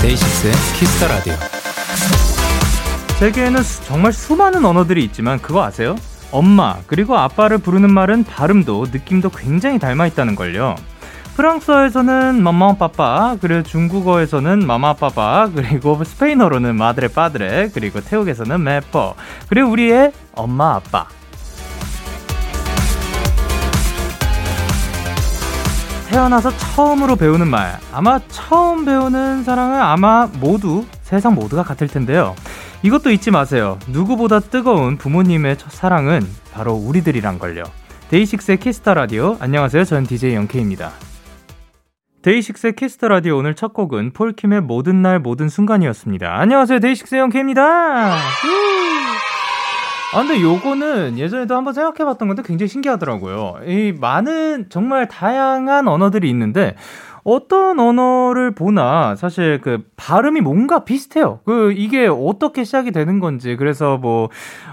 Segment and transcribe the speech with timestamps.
[0.00, 1.34] 데이식스의 Kiss the Radio.
[3.18, 5.96] 세계에는 수, 정말 수많은 언어들이 있지만 그거 아세요?
[6.32, 10.74] 엄마 그리고 아빠를 부르는 말은 발음도 느낌도 굉장히 닮아 있다는 걸요.
[11.36, 19.14] 프랑스어에서는 maman papa 그리고 중국어에서는 妈妈 爸爸 그리고 스페인어로는 madre padre 그리고 태국에서는 แม่ พ่อ
[19.48, 21.06] 그리고 우리의 엄마 아빠
[26.10, 32.34] 태어나서 처음으로 배우는 말 아마 처음 배우는 사랑은 아마 모두 세상 모두가 같을 텐데요
[32.82, 36.22] 이것도 잊지 마세요 누구보다 뜨거운 부모님의 첫사랑은
[36.52, 37.62] 바로 우리들이란 걸요
[38.10, 40.90] 데이식스의 Kiss the Radio 안녕하세요 전 DJ Young K입니다
[42.22, 46.32] 데이식스의 Kiss the Radio 오늘 첫 곡은 폴킴의 모든 날 모든 순간이었습니다.
[46.32, 46.78] 안녕하세요.
[46.78, 48.14] 데이식스의 Young K입니다.
[50.14, 53.56] 아, 근데 요거는 예전에도 한번 생각해 봤던 건데 굉장히 신기하더라고요.
[53.66, 56.76] 이 많은 정말 다양한 언어들이 있는데
[57.24, 61.40] 어떤 언어를 보나 사실 그 발음이 뭔가 비슷해요.
[61.44, 64.28] 그 이게 어떻게 시작이 되는 건지 그래서 뭐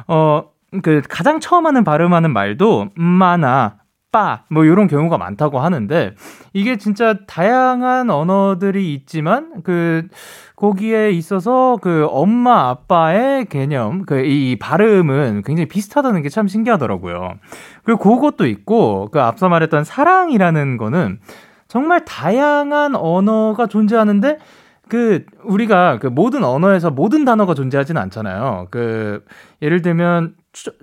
[0.08, 0.45] 어
[0.83, 3.77] 그 가장 처음 하는 발음하는 말도 음마나
[4.11, 6.16] 빠, 뭐, 이런 경우가 많다고 하는데,
[6.53, 10.08] 이게 진짜 다양한 언어들이 있지만, 그,
[10.55, 17.36] 거기에 있어서 그 엄마, 아빠의 개념, 그, 이 발음은 굉장히 비슷하다는 게 참 신기하더라고요.
[17.83, 21.20] 그리고 그것도 있고, 그 앞서 말했던 사랑이라는 거는
[21.70, 24.38] 정말 다양한 언어가 존재하는데,
[24.89, 28.67] 그 우리가 그 모든 언어에서 모든 단어가 존재하지는 않잖아요.
[28.72, 29.23] 그
[29.61, 30.34] 예를 들면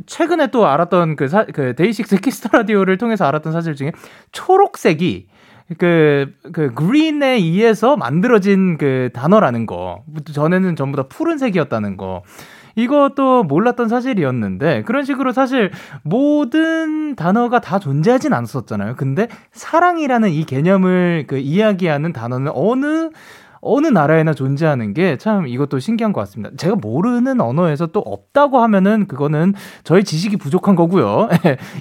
[0.06, 3.92] 최근에 또 알았던 그, 사, 그 데이식스 키스 더 라디오를 통해서 알았던 사실 중에
[4.32, 5.26] 초록색이
[5.78, 10.04] 그, 그, green에 의해서 만들어진 그 단어라는 거.
[10.32, 12.22] 전에는 전부 다 푸른색이었다는 거.
[12.76, 15.70] 이것도 몰랐던 사실이었는데, 그런 식으로 사실
[16.02, 18.94] 모든 단어가 다 존재하진 않았었잖아요.
[18.96, 23.10] 근데 사랑이라는 이 개념을 그 이야기하는 단어는 어느
[23.66, 26.54] 어느 나라에나 존재하는 게 참 이것도 신기한 것 같습니다.
[26.56, 29.54] 제가 모르는 언어에서 또 없다고 하면은 그거는
[29.84, 31.28] 저희 지식이 부족한 거고요.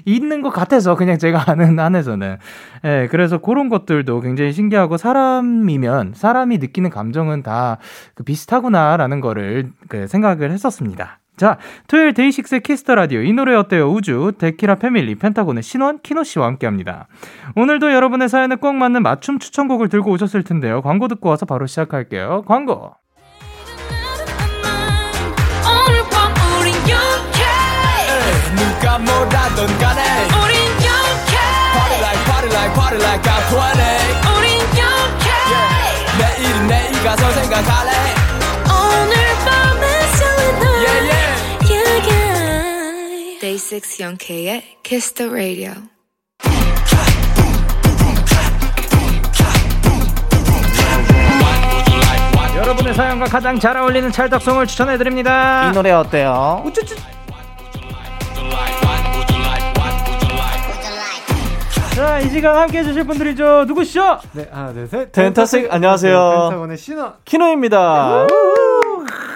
[0.05, 2.37] 있는 것 같아서 그냥 제가 아는 한에서는.
[2.85, 7.77] 예, 그래서 그런 것들도 굉장히 신기하고 사람이면 사람이 느끼는 감정은 다
[8.13, 11.19] 그 비슷하구나라는 거를 그 생각을 했었습니다.
[11.37, 11.57] 자,
[11.87, 13.21] 토요일 데이식스의 키스 더 라디오.
[13.21, 13.91] 이 노래 어때요?
[13.91, 17.07] 우주, 데키라 family, 펜타곤의 신원, 키노 씨와 함께 합니다.
[17.55, 20.81] 오늘도 여러분의 사연에 꼭 맞는 맞춤 추천곡을 들고 오셨을 텐데요.
[20.81, 22.43] 광고 듣고 와서 바로 시작할게요.
[22.47, 22.93] 광고!
[28.55, 30.01] 누가 뭐라던 간에
[30.41, 31.35] 우린 영케
[31.73, 36.15] Party like party like party like I'm 20 우린 영케 yeah.
[36.17, 38.24] 내일은 내일 가서 생각할래
[43.75, 45.73] Day6 영케이의 Kiss the Radio.
[52.55, 55.69] 여러분의 사연과 가장 잘 어울리는 찰떡송을 추천해 드립니다.
[55.69, 56.63] 이 노래 어때요?
[56.65, 56.95] 우쭈쭈.
[61.95, 63.65] 자, 이 시간 함께 해주실 분들이죠.
[63.65, 64.19] 누구시죠?
[64.33, 65.11] 네, 하나, 둘, 셋.
[65.11, 66.47] 덴타스, 안녕하세요.
[66.49, 67.13] 펜타곤의 신호.
[67.25, 68.27] 키노입니다.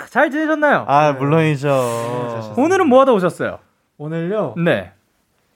[0.09, 0.85] 잘 지내셨나요?
[0.87, 1.67] 아, 물론이죠.
[2.55, 3.59] 네, 오늘은 뭐 하다 오셨어요?
[3.99, 4.53] 오늘요?
[4.57, 4.91] 네.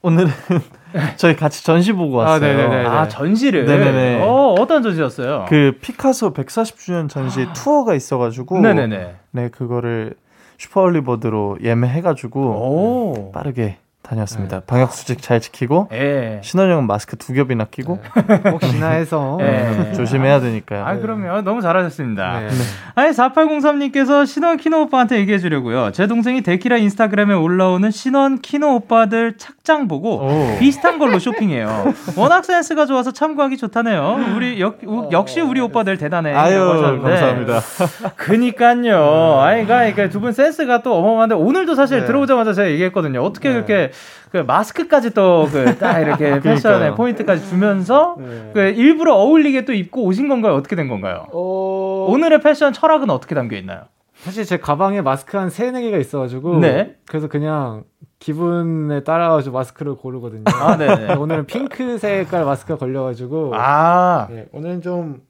[0.02, 0.28] 오늘은
[1.16, 2.36] 저희 같이 전시 보고 왔어요.
[2.36, 2.86] 아, 네네네.
[2.86, 3.64] 아, 전시를?
[3.64, 4.20] 네네네.
[4.22, 5.46] 어, 어떤 전시였어요?
[5.48, 7.52] 그 피카소 140주년 전시 아.
[7.54, 8.60] 투어가 있어가지고.
[8.60, 9.14] 네네네.
[9.30, 10.14] 네, 그거를
[10.58, 12.40] 슈퍼 올리버드로 예매해가지고.
[12.40, 13.32] 오.
[13.32, 14.60] 빠르게 다녔습니다.
[14.60, 14.66] 네.
[14.66, 16.40] 방역 수칙 잘 지키고 예.
[16.42, 18.50] 신원형은 마스크 두 겹이나 끼고 네.
[18.50, 19.92] 혹시나 해서 네.
[19.94, 20.84] 조심해야 되니까요.
[20.84, 21.40] 아 그럼요.
[21.42, 22.40] 너무 잘하셨습니다.
[22.40, 22.48] 네.
[22.94, 25.90] 아니 4803님께서 신원 키노 오빠한테 얘기해 주려고요.
[25.92, 30.56] 제 동생이 데키라 인스타그램에 올라오는 신원 키노 오빠들 착장 보고 오.
[30.58, 31.94] 비슷한 걸로 쇼핑해요.
[32.16, 34.34] 워낙 센스가 좋아서 참고하기 좋다네요.
[34.36, 34.80] 우리 역,
[35.12, 36.34] 역시 우리 오빠들 대단해.
[36.34, 37.60] 아유 감사합니다.
[38.16, 39.40] 그니까요.
[39.40, 42.06] 아니 그러니까 두분 센스가 또 어마어마한데 오늘도 사실 네.
[42.06, 43.22] 들어오자마자 제가 얘기했거든요.
[43.22, 43.90] 어떻게 그렇게
[44.30, 48.50] 그 마스크까지 또 그 딱 이렇게 패션에 포인트까지 주면서 네.
[48.52, 50.54] 그 일부러 어울리게 또 입고 오신 건가요?
[50.54, 51.26] 어떻게 된 건가요?
[51.32, 52.06] 어...
[52.10, 53.82] 오늘의 패션 철학은 어떻게 담겨 있나요?
[54.16, 56.96] 사실 제 가방에 마스크 한 세네 개가 있어가지고 네.
[57.06, 57.84] 그래서 그냥
[58.18, 60.44] 기분에 따라가지고 마스크를 고르거든요.
[60.46, 61.14] 아, 네.
[61.14, 65.22] 오늘은 핑크 색깔 마스크가 걸려가지고 아 네, 오늘은 좀.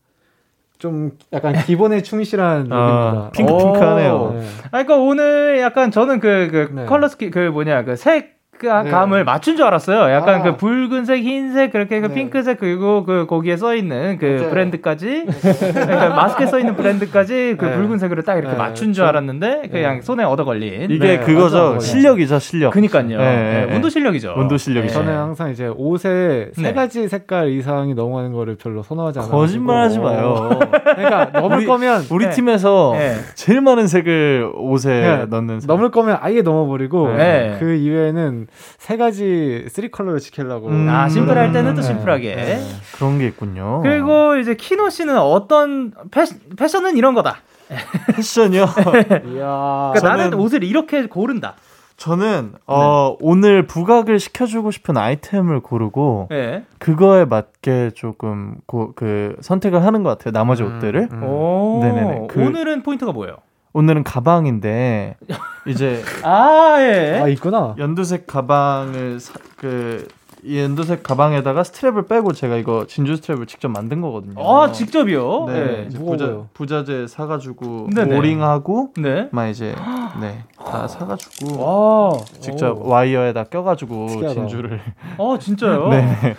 [0.76, 3.30] 좀 약간 기본에 충실한 룩입니다.
[3.32, 4.32] 핑크 핑크하네요.
[4.36, 4.46] 네.
[4.64, 6.84] 아, 그러니까 오늘 약간 저는 그, 그 네.
[6.84, 8.33] 컬러 scheme 그 뭐냐 그색 네.
[8.58, 10.12] 감을 맞춘 줄 알았어요.
[10.12, 10.42] 약간 아.
[10.42, 12.14] 그 붉은색, 흰색, 그렇게 그 네.
[12.14, 14.50] 핑크색 그리고 그 거기에 써 있는 그 맞아요.
[14.50, 15.26] 브랜드까지
[15.72, 17.74] 그러니까 마스크에 써 있는 브랜드까지 그 네.
[17.76, 18.58] 붉은색으로 딱 이렇게 네.
[18.58, 19.68] 맞춘 줄 알았는데 네.
[19.68, 21.78] 그냥 손에 얻어 걸린 이게 그거죠.
[21.80, 22.72] 실력이죠, 실력.
[22.72, 23.74] 그니까요.
[23.74, 24.34] 운도 실력이죠.
[24.36, 24.94] 운도 실력이죠.
[24.94, 29.30] 저는 항상 이제 옷에 세 가지 색깔 이상이 넘어가는 거를 별로 선호하지 않아요.
[29.30, 30.58] 거짓말하지 마요.
[30.82, 32.94] 그러니까 넘을 우리, 거면 우리 팀에서
[33.34, 37.06] 제일 많은 색을 옷에 넣는 넘을 거면 아예 넘어버리고
[37.58, 38.43] 그 이외에는
[38.78, 40.68] 세 가지 three 컬러를 지키려고.
[40.68, 40.88] 음.
[40.88, 41.86] 아, 심플할 때는 또 네.
[41.86, 42.34] 심플하게.
[42.34, 42.66] 네.
[42.96, 43.80] 그런 게 있군요.
[43.82, 47.38] 그리고 이제 키노 씨는 어떤 패션, 패션은 이런 거다.
[48.14, 48.62] 패션이요?
[49.34, 49.92] 이야.
[49.92, 51.54] 그러니까 저는, 나는 옷을 이렇게 고른다.
[51.96, 52.58] 저는 네.
[52.66, 56.64] 어, 오늘 부각을 시켜주고 싶은 아이템을 고르고 네.
[56.78, 60.32] 그거에 맞게 조금 고, 그 선택을 하는 것 같아요.
[60.32, 61.08] 나머지 음, 옷들을.
[61.12, 61.80] 음.
[61.80, 62.26] 네네네.
[62.28, 63.36] 그, 오늘은 포인트가 뭐예요?
[63.74, 65.16] 오늘은 가방인데
[65.66, 67.20] 이제 아 예.
[67.22, 67.74] 아 있구나.
[67.76, 70.06] 연두색 가방을 사, 그
[70.48, 74.34] 연두색 가방에다가 strap을 빼고 제가 이거 진주 strap을 직접 만든 거거든요.
[74.40, 75.46] 아 직접이요?
[75.48, 75.88] 네.
[75.90, 75.98] 네.
[75.98, 78.14] 부자, 부자재 사가지고 네네.
[78.14, 79.28] 모링하고 네.
[79.32, 79.74] 막 이제
[80.20, 82.18] 네다 사가지고 와.
[82.40, 82.88] 직접 오.
[82.88, 84.34] 와이어에다 껴가지고 특이하다.
[84.34, 84.80] 진주를.
[85.18, 85.88] 아 진짜요?
[85.90, 86.36] 네.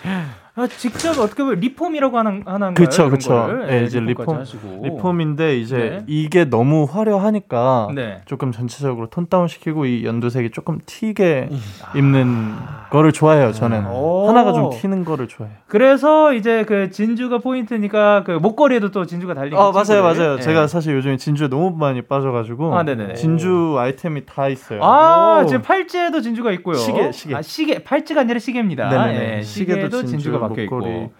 [0.57, 2.73] 아, 직접 어떻게 보면 리폼이라고 하는 하나인가요?
[2.75, 3.47] 그렇죠, 그렇죠.
[3.67, 4.81] 네, 이제 리폼 하시고.
[4.85, 6.03] 리폼인데 이제 네.
[6.07, 8.21] 이게 너무 화려하니까 네.
[8.23, 11.49] 조금 전체적으로 tone down 시키고 이 연두색이 조금 튀게
[11.83, 11.97] 아.
[11.97, 12.53] 입는
[12.89, 13.51] 거를 좋아해요.
[13.51, 15.57] 저는 하나가 좀 튀는 거를 좋아해요.
[15.67, 19.59] 그래서 이제 그 진주가 포인트니까 그 목걸이에도 또 진주가 달리고.
[19.59, 20.35] 아 맞아요, 맞아요.
[20.37, 20.41] 네.
[20.41, 22.85] 제가 사실 요즘에 진주에 너무 많이 빠져가지고 아,
[23.15, 24.81] 진주 아이템이 다 있어요.
[24.81, 25.47] 아 오.
[25.47, 26.77] 지금 팔찌에도 진주가 있고요.
[26.77, 27.35] 시계, 시계.
[27.35, 28.87] 아 시계, 팔찌가 아니라 시계입니다.
[28.89, 29.19] 네네.
[29.19, 30.11] 네, 시계도 진주.
[30.11, 31.13] 진주가 박혀 있고.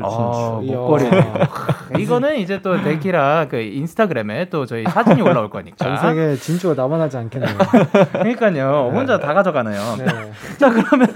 [0.00, 1.04] 아, 목걸이.
[2.02, 5.76] 이거는 이제 또 데키라 그 인스타그램에 또 저희 사진이 올라올 거니까.
[5.76, 7.56] 전 세계 진주가 나만 하지 않겠네요.
[8.12, 8.90] 그러니까요.
[8.94, 9.80] 혼자 다 가져가네요.
[9.98, 10.04] 네.
[10.58, 11.08] 자, 그러면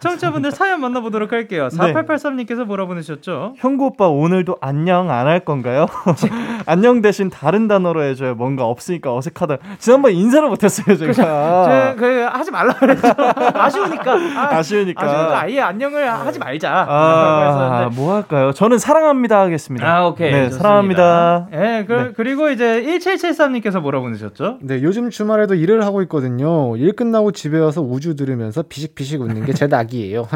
[0.00, 1.68] 청취자분들 사연 만나보도록 할게요.
[1.70, 3.54] 4883님께서 뭐라 보내셨죠?
[3.58, 5.86] 형구 오빠 오늘도 안녕 안 할 건가요?
[6.66, 8.34] 안녕 대신 다른 단어로 해줘요.
[8.34, 9.56] 뭔가 없으니까 어색하다.
[9.78, 11.94] 지난번 인사를 못했어요, 제가.
[11.94, 13.08] 그, 그 하지 말라 그랬죠.
[13.54, 14.12] 아쉬우니까.
[14.12, 16.86] 아, 쉬우니까 아쉬우니까 아예 안녕을 하지 말자.
[16.88, 18.52] 아, 뭐 할까요?
[18.52, 19.86] 저는 사랑합니다 하겠습니다.
[19.86, 20.30] 아, 오케이.
[20.32, 20.62] 네, 좋습니다.
[20.62, 21.48] 사랑합니다.
[21.50, 22.12] 네, 그, 네.
[22.16, 24.58] 그리고 이제 1773님께서 뭐라 보내셨죠?
[24.62, 26.76] 네, 요즘 주말에도 일을 하고 있거든요.
[26.76, 30.26] 일 끝나고 집에 와서 우주 들으면서 비식비식 웃는 게 제 낙이에요.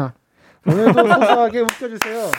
[0.67, 2.31] 오늘도 소소하게 웃겨주세요.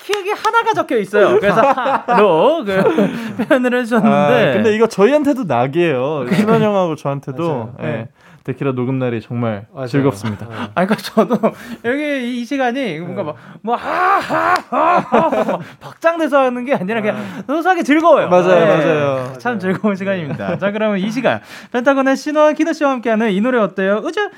[0.00, 1.38] 키읔이 하나가 적혀 있어요.
[1.38, 4.16] 그래서 하로 그 표현을 해주셨는데.
[4.16, 6.26] 아, 근데 이거 저희한테도 낙이에요.
[6.32, 7.74] 신원 형하고 저한테도.
[7.80, 8.08] 네.
[8.48, 8.52] 네.
[8.52, 9.86] 데키라 녹음 날이 정말 맞아요.
[9.86, 10.46] 즐겁습니다.
[10.48, 10.54] 네.
[10.74, 11.36] 아, 그러니까 저도
[11.84, 13.32] 여기 이 시간이 뭔가 네.
[13.62, 18.28] 막뭐 하하하하 박장대소 하는 게 아니라 그냥 소소하게 즐거워요.
[18.28, 18.66] 맞아요, 네.
[18.66, 19.32] 맞아요.
[19.38, 19.58] 참 맞아요.
[19.58, 20.58] 즐거운 시간입니다.
[20.58, 21.40] 자, 그러면 이 시간
[21.72, 24.02] 펜타곤의 신호와 키노 씨와 함께하는 이 노래 어때요?
[24.06, 24.30] 으쭈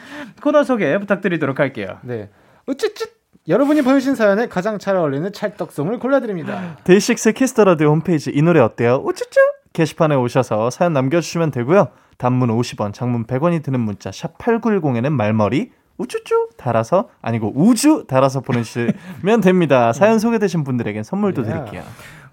[0.42, 1.98] 코너 소개 부탁드리도록 할게요.
[2.02, 2.28] 네,
[2.68, 3.06] 으쭈쭈
[3.48, 6.76] 여러분이 보내주신 사연에 가장 잘 어울리는 찰떡송을 골라드립니다.
[6.84, 9.02] 데이식스 키스 더 라디오 홈페이지 이 노래 어때요?
[9.04, 9.40] 우쭈쭈
[9.72, 11.88] 게시판에 오셔서 사연 남겨주시면 되고요.
[12.20, 19.40] 단문 50원, 장문 100원이 드는 문자 샵 8910에는 말머리 우쭈쭈 달아서 아니고 우주 달아서 보내주시면
[19.42, 19.92] 됩니다.
[19.94, 21.82] 사연 소개되신 분들에겐 선물도 드릴게요.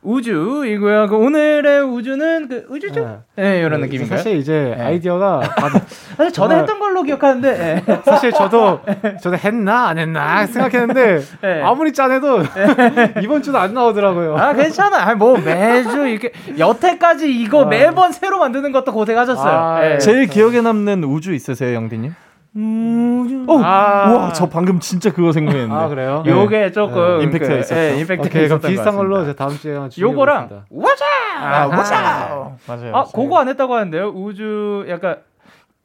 [0.08, 1.08] 우주이고요.
[1.08, 3.24] 그 오늘의 우주는 그 우주죠?
[3.36, 4.18] 네, 네 이런 네, 느낌인가요?
[4.18, 4.84] 사실 이제 네.
[4.84, 5.42] 아이디어가
[6.16, 8.02] 사실 전에 했던 걸로 기억하는데 네.
[8.06, 8.80] 사실 저도
[9.22, 11.62] 저도 했나 안 했나 생각했는데 네.
[11.62, 12.44] 아무리 짠해도
[13.22, 14.38] 이번 주도 안 나오더라고요.
[14.38, 15.14] 아 괜찮아.
[15.16, 17.68] 뭐 매주 이렇게 여태까지 이거 아.
[17.68, 19.58] 매번 새로 만드는 것도 고생하셨어요.
[19.58, 22.14] 아, 제일 기억에 남는 우주 있으세요, 영디님?
[22.58, 25.74] 음, 어, 아~ 와, 저 방금 진짜 그거 생각했는데.
[25.76, 26.24] 아, 그래요?
[26.26, 26.32] 네.
[26.32, 27.24] 요게 조금 네.
[27.26, 27.76] 임팩트가 그, 있었죠.
[27.76, 31.06] 네, 임팩트가 있었던 비슷한 걸로 제 다음 주에 요거랑 와자!
[31.40, 32.52] 아, 와자!
[32.68, 32.96] 맞아요.
[32.96, 34.10] 아, 그거 안 했다고 하는데요.
[34.10, 35.18] 우주 약간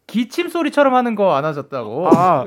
[0.06, 2.08] 기침 소리처럼 하는 거 안 하셨다고.
[2.08, 2.44] 아,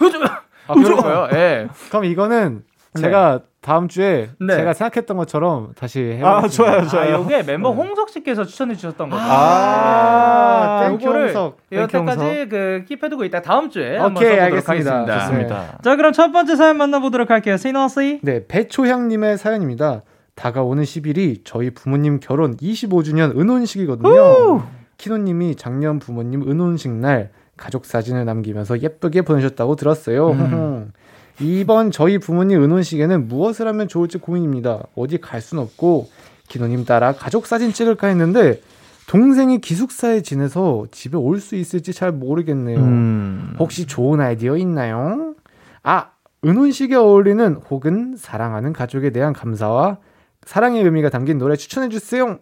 [0.00, 0.24] 우주.
[0.66, 0.96] 아, 우주.
[0.96, 1.28] 거요.
[1.32, 1.36] 예.
[1.36, 1.68] 네.
[1.90, 2.62] 그럼 이거는
[3.02, 4.56] 제가 다음 주에 네.
[4.56, 6.28] 제가 생각했던 것처럼 다시 해보겠습니다.
[6.28, 7.16] 아, 좋아요, 좋아요.
[7.16, 7.76] 아, 이게 멤버 네.
[7.76, 9.22] 홍석 씨께서 추천해 주셨던 거죠.
[9.22, 11.58] 아, 아 thank you 홍석.
[11.72, 14.70] 여태까지 그 keep해두고 있다 다음 주에 오케이, 알겠습니다.
[14.70, 15.18] 하겠습니다.
[15.20, 15.60] 좋습니다.
[15.60, 15.78] 네.
[15.82, 17.56] 자, 그럼 첫 번째 사연 만나보도록 할게요.
[17.56, 18.20] 신원 씨.
[18.22, 20.02] 네, 배초향님의 사연입니다.
[20.34, 24.62] 다가오는 10일이 저희 부모님 결혼 25주년 은혼식이거든요.
[24.98, 30.30] 키노님이 작년 부모님 은혼식 날 가족 사진을 남기면서 예쁘게 보내셨다고 들었어요.
[30.30, 30.92] 음.
[31.40, 34.80] 이번 저희 부모님 은혼식에는 무엇을 하면 좋을지 고민입니다.
[34.96, 36.08] 어디 갈 순 없고
[36.48, 38.60] 기노님 따라 가족 사진 찍을까 했는데
[39.06, 42.78] 동생이 기숙사에 지내서 집에 올 수 있을지 잘 모르겠네요.
[42.78, 43.54] 음.
[43.58, 45.34] 혹시 좋은 아이디어 있나요?
[45.82, 46.10] 아,
[46.44, 49.98] 은혼식에 어울리는 혹은 사랑하는 가족에 대한 감사와
[50.44, 52.38] 사랑의 의미가 담긴 노래 추천해 주세요.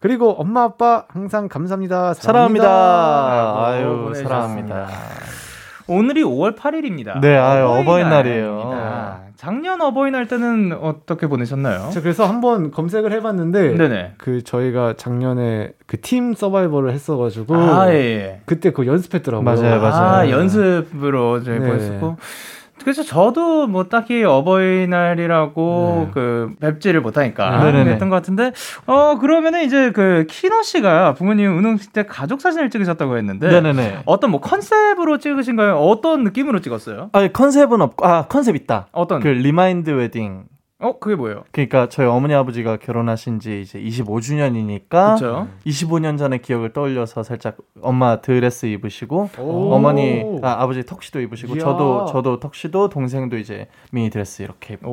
[0.00, 2.14] 그리고 엄마 아빠 항상 감사합니다.
[2.14, 2.64] 사랑합니다.
[2.66, 3.66] 사랑합니다.
[3.66, 4.88] 아유, 사랑합니다.
[5.88, 7.20] 오늘이 5월 8일입니다.
[7.20, 9.26] 네, 아, 어버이날이에요.
[9.36, 11.90] 작년 어버이날 때는 어떻게 보내셨나요?
[11.92, 14.14] 저 그래서 한번 검색을 해봤는데, 네네.
[14.18, 18.40] 그 저희가 작년에 그 팀 서바이벌을 했어가지고, 아, 예, 예.
[18.46, 19.44] 그때 그 연습했더라고요.
[19.44, 20.06] 맞아요, 맞아요.
[20.16, 21.66] 아, 연습으로 저희 네.
[21.66, 22.16] 보냈었고.
[22.82, 26.10] 그래서 저도 뭐 딱히 어버이날이라고 네.
[26.12, 28.52] 그 뵙지를 못하니까 아, 그랬던 것 같은데
[28.86, 34.02] 어 그러면은 이제 그 키노 씨가 부모님 은혼식 때 가족 사진을 찍으셨다고 했는데 네네네.
[34.04, 35.76] 어떤 뭐 컨셉으로 찍으신가요?
[35.76, 37.10] 어떤 느낌으로 찍었어요?
[37.12, 38.88] 아 컨셉은 없고 아 컨셉 있다.
[38.92, 40.44] 어떤 그 remind wedding
[40.80, 41.42] 어, 그게 뭐예요?
[41.50, 45.48] 그러니까 저희 어머니 아버지가 결혼하신 지 이제 25주년이니까 그쵸?
[45.66, 51.64] 25년 전의 기억을 떠올려서 살짝 엄마 드레스 입으시고 어머니 아, 아버지 턱시도 입으시고 이야.
[51.64, 54.88] 저도 저도 턱시도 동생도 이제 미니 드레스 이렇게 입고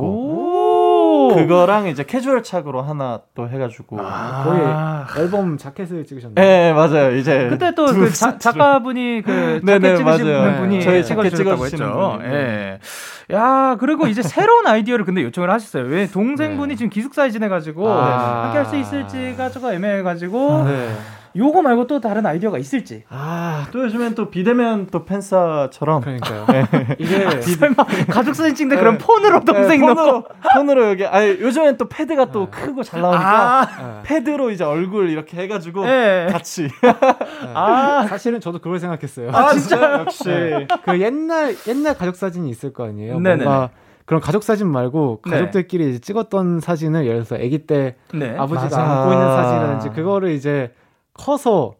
[1.29, 6.36] 그거랑 이제 캐주얼 착으로 하나 또 해가지고 아~ 거의 앨범 자켓을 찍으셨네요.
[6.36, 7.15] 네 맞아요.
[7.15, 12.20] 이제 그때 또 그 작가분이 그 자켓 찍으신 분이 저희 자켓 찍어주셨다고 했죠.
[12.24, 12.27] 예.
[12.29, 12.79] 네.
[13.32, 15.86] 야, 그리고 이제 새로운 아이디어를 근데 요청을 하셨어요.
[15.86, 16.75] 왜 동생분이 네.
[16.75, 20.51] 지금 기숙사에 지내가지고 아~ 함께 할 수 있을지가 조금 애매해가지고.
[20.51, 20.89] 아, 네.
[21.36, 23.04] 요거 말고 또 다른 아이디어가 있을지.
[23.10, 26.01] 아, 또 요즘엔 또 비대면 또 팬싸처럼.
[26.01, 26.46] 그러니까요.
[26.51, 26.96] 네.
[26.98, 28.82] 이게 설마 가족 사진 찍는데 네.
[28.82, 32.51] 그럼 폰으로 동생 네, 폰으로, 넣고 폰으로 여기 아니 요즘엔 또 패드가 또 네.
[32.51, 36.27] 크고 잘 나오니까 아~ 패드로 이제 얼굴 이렇게 해 가지고 네.
[36.32, 36.70] 같이.
[37.54, 39.32] 아, 사실은 저도 그걸 생각했어요.
[39.32, 40.30] 아, 진짜 역시.
[40.86, 43.20] 그 옛날 옛날 가족 사진이 있을 거 아니에요.
[43.20, 43.44] 네네.
[43.44, 43.70] 뭔가
[44.06, 45.32] 그런 가족 사진 말고 네.
[45.32, 48.36] 가족들끼리 찍었던 사진을 예를 들어서 아기 때 네.
[48.38, 48.84] 아버지가 맞아.
[48.84, 50.72] 안고 있는 사진이라든지 그거를 이제
[51.18, 51.74] 커서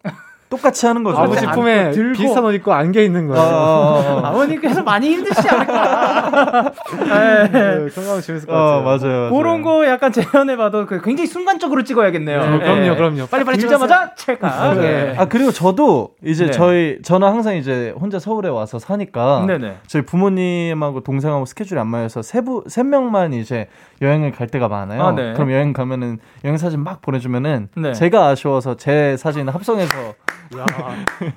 [0.48, 1.18] 똑같이 하는 거죠.
[1.18, 2.14] 아버지 품에 들고.
[2.14, 3.44] 비슷한 옷 입고 안겨 있는 거예요.
[3.44, 6.72] 어, 아버님께서 많이 힘드시지 않을까.
[7.00, 7.52] 네.
[7.52, 8.78] 네, 건강 재밌을 것 같아요.
[8.78, 9.32] 어, 맞아요, 맞아요.
[9.34, 12.40] 그런 거 약간 재현해봐도 그 굉장히 순간적으로 찍어야겠네요.
[12.40, 12.96] 네, 그럼요, 네.
[12.96, 13.26] 그럼요.
[13.28, 14.78] 빨리 빨리 찍자마자 찰칵.
[14.80, 15.16] 네.
[15.18, 16.52] 아 그리고 저도 이제 네.
[16.52, 19.80] 저희 저는 항상 이제 혼자 서울에 와서 사니까 네네.
[19.88, 23.68] 저희 부모님하고 동생하고 스케줄이 안 맞아서 세부 세 명만 이제
[24.02, 25.02] 여행을 갈 때가 많아요.
[25.04, 25.34] 아, 네.
[25.34, 30.14] 그럼 여행 가면은 여행 사진 막 보내주면은 제가 아쉬워서 제 사진 합성해서
[30.58, 30.66] 야,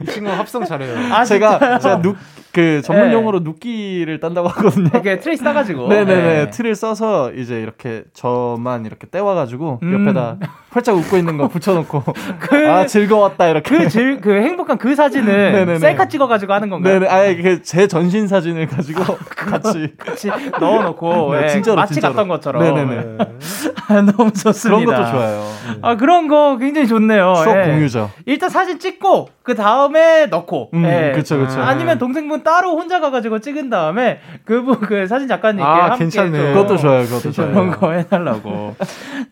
[0.00, 1.14] 이 친구 합성 잘해요.
[1.14, 2.16] 아, 제가 제가 눕,
[2.52, 3.14] 그 전문 네.
[3.14, 4.90] 용어로 눕기를 딴다고 하거든요.
[4.92, 5.88] 이렇게 트레이 써가지고.
[5.88, 6.22] 네네네.
[6.22, 6.50] 네.
[6.50, 10.06] 틀을 써서 이제 이렇게 저만 이렇게 떼와가지고 음.
[10.06, 10.36] 옆에다
[10.70, 12.02] 활짝 웃고 있는 거 붙여놓고
[12.40, 13.78] 그, 아 즐거웠다 이렇게.
[13.78, 15.78] 그, 즐, 그 행복한 그 사진은 네네네.
[15.78, 16.98] 셀카 찍어가지고 하는 건가요?
[16.98, 17.08] 네네.
[17.10, 20.28] 아예 그제 전신 사진을 가지고 같이 같이
[20.60, 22.14] 넣어놓고 네, 네, 진짜로 마치 진짜로.
[22.14, 22.62] 갔던 것처럼.
[22.62, 22.96] 네네네.
[22.96, 23.18] 네.
[23.88, 24.84] 아, 너무 좋습니다.
[24.84, 25.44] 그런 것도 좋아요.
[25.82, 27.34] 아 그런 거 굉장히 좋네요.
[27.36, 27.70] 수업 예.
[27.70, 28.10] 공유죠.
[28.26, 30.70] 일단 사진 찍 찍고 그 다음에 넣고.
[30.74, 31.12] 음, 예.
[31.14, 31.60] 그쵸, 그쵸.
[31.60, 36.54] 아니면 동생분 따로 혼자 가가지고 찍은 다음에 그분 그 사진 작가님께 아, 함께 괜찮네.
[36.54, 37.52] 그것도 좋아요, 그것도 좋아요.
[37.52, 38.74] 그런 거 해달라고.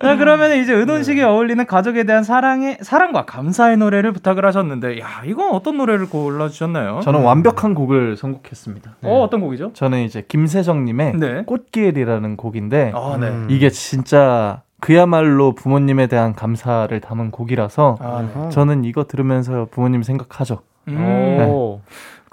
[0.02, 1.26] 자 그러면 이제 은혼식에 네.
[1.26, 7.00] 어울리는 가족에 대한 사랑의 사랑과 감사의 노래를 부탁을 하셨는데, 야 이건 어떤 노래를 골라주셨나요?
[7.00, 8.96] 저는 완벽한 곡을 선곡했습니다.
[9.00, 9.08] 네.
[9.08, 9.72] 어 어떤 곡이죠?
[9.72, 11.42] 저는 이제 김세정님의 네.
[11.46, 13.32] 꽃길이라는 곡인데 아, 네.
[13.48, 20.58] 이게 진짜 그야말로 부모님에 대한 감사를 담은 곡이라서 아, 저는 이거 들으면서 부모님 생각하죠.
[20.88, 20.96] 음.
[21.38, 21.80] 네.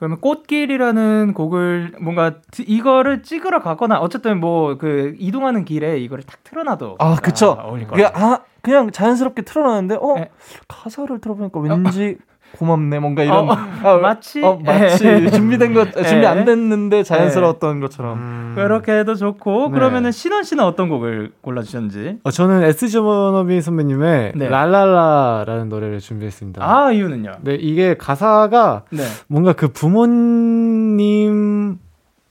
[0.03, 6.97] 그러면 꽃길이라는 곡을 뭔가 이거를 찍으러 가거나 어쨌든 뭐 그 이동하는 길에 이거를 탁 틀어놔도
[6.99, 7.55] 아 그쵸.
[7.57, 10.29] 아, 어울릴 거 아, 그냥 자연스럽게 틀어놨는데 어 네.
[10.67, 12.32] 가사를 들어보니까 왠지 어.
[12.57, 15.29] 고맙네 뭔가 이런 어, 아, 마치 어, 마치 예.
[15.29, 16.03] 준비된 것 예.
[16.03, 18.53] 준비 안 됐는데 자연스러웠던 것처럼 음.
[18.55, 19.73] 그렇게 해도 좋고 네.
[19.73, 24.47] 그러면은 신원 씨는 어떤 곡을 골라주셨는지 어, 저는 에스 조노비 선배님의 네.
[24.49, 29.03] 랄랄라라는 노래를 준비했습니다 아 이유는요 네 이게 가사가 네.
[29.27, 30.99] 뭔가 그 부모님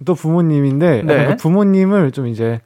[0.05, 1.27] 또 부모님인데 네.
[1.27, 2.61] 그 부모님을 좀 이제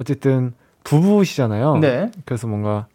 [0.00, 2.10] 어쨌든 부부시잖아요 네.
[2.24, 2.86] 그래서 뭔가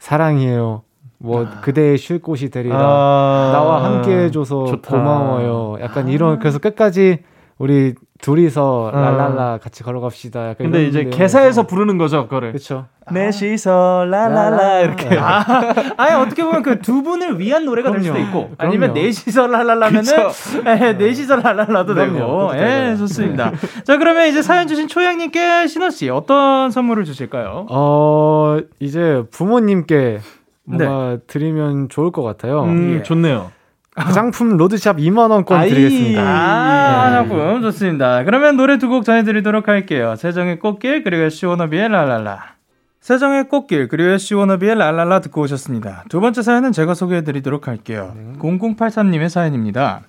[0.00, 0.82] 사랑해요
[1.22, 1.60] 뭐 아.
[1.60, 3.50] 그대의 쉴 곳이 되리라 아.
[3.52, 4.90] 나와 함께 해줘서 좋다.
[4.90, 6.10] 고마워요 약간 아.
[6.10, 7.20] 이런 그래서 끝까지
[7.58, 9.00] 우리 둘이서 아.
[9.00, 10.40] 랄랄라 같이 걸어갑시다.
[10.50, 12.50] 약간 근데 이제 개사에서 부르는 거죠, 그거를.
[12.52, 12.86] 그렇죠.
[13.10, 15.16] 넷이서 랄랄라 이렇게.
[15.18, 15.44] 아,
[15.96, 18.04] 아니 어떻게 보면 그 두 분을 위한 노래가 그럼요.
[18.04, 18.54] 될 수도 있고, 그럼요.
[18.58, 20.12] 아니면 넷이서 랄랄라면은
[20.64, 22.50] 네, 넷이서 랄랄라도 되고.
[22.56, 23.52] 예, 좋습니다.
[23.84, 27.66] 자, 그러면 이제 사연 주신 초양님께 신호 씨 어떤 선물을 주실까요?
[27.70, 30.20] 어, 이제 부모님께
[30.64, 31.18] 뭔가 네.
[31.26, 32.64] 드리면 좋을 것 같아요.
[32.64, 33.02] 음, 예.
[33.02, 33.50] 좋네요.
[33.94, 36.22] 화장품 로드샵 2만 원권 드리겠습니다.
[36.22, 37.60] 아, 화장품 네.
[37.62, 38.24] 좋습니다.
[38.24, 40.14] 그러면 노래 두 곡 전해드리도록 할게요.
[40.16, 42.52] 세정의 꽃길 그리고 시원너비의 랄랄라.
[43.00, 46.04] 세정의 꽃길 그리고 시원너비의 랄랄라 듣고 오셨습니다.
[46.08, 48.12] 두 번째 사연은 제가 소개해드리도록 할게요.
[48.16, 48.38] 네.
[48.38, 50.02] 0083님의 사연입니다.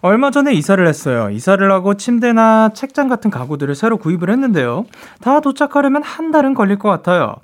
[0.00, 1.30] 얼마 전에 이사를 했어요.
[1.30, 4.86] 이사를 하고 침대나 책장 같은 가구들을 새로 구입을 했는데요.
[5.20, 7.34] 다 도착하려면 한 달은 걸릴 것 같아요.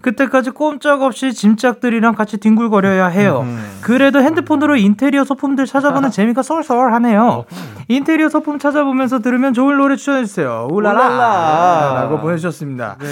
[0.00, 3.40] 그때까지 꼼짝없이 짐짝들이랑 같이 뒹굴거려야 해요.
[3.44, 3.78] 음.
[3.80, 7.46] 그래도 핸드폰으로 인테리어 소품들 찾아보는 재미가 쏠쏠하네요.
[7.88, 10.68] 인테리어 소품 찾아보면서 들으면 좋은 노래 추천해주세요.
[10.70, 11.94] 울랄라!
[11.94, 12.96] 라고 보내주셨습니다.
[13.00, 13.06] 네.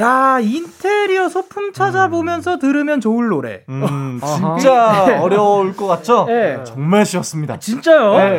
[0.00, 2.58] 야, 인테리어 소품 찾아보면서 음.
[2.58, 3.62] 들으면 좋을 노래.
[3.68, 5.16] 음, 진짜 네.
[5.18, 6.24] 어려울 것 같죠?
[6.26, 6.58] 네.
[6.64, 7.54] 정말 쉬웠습니다.
[7.54, 8.12] 아, 진짜요?
[8.16, 8.37] 네.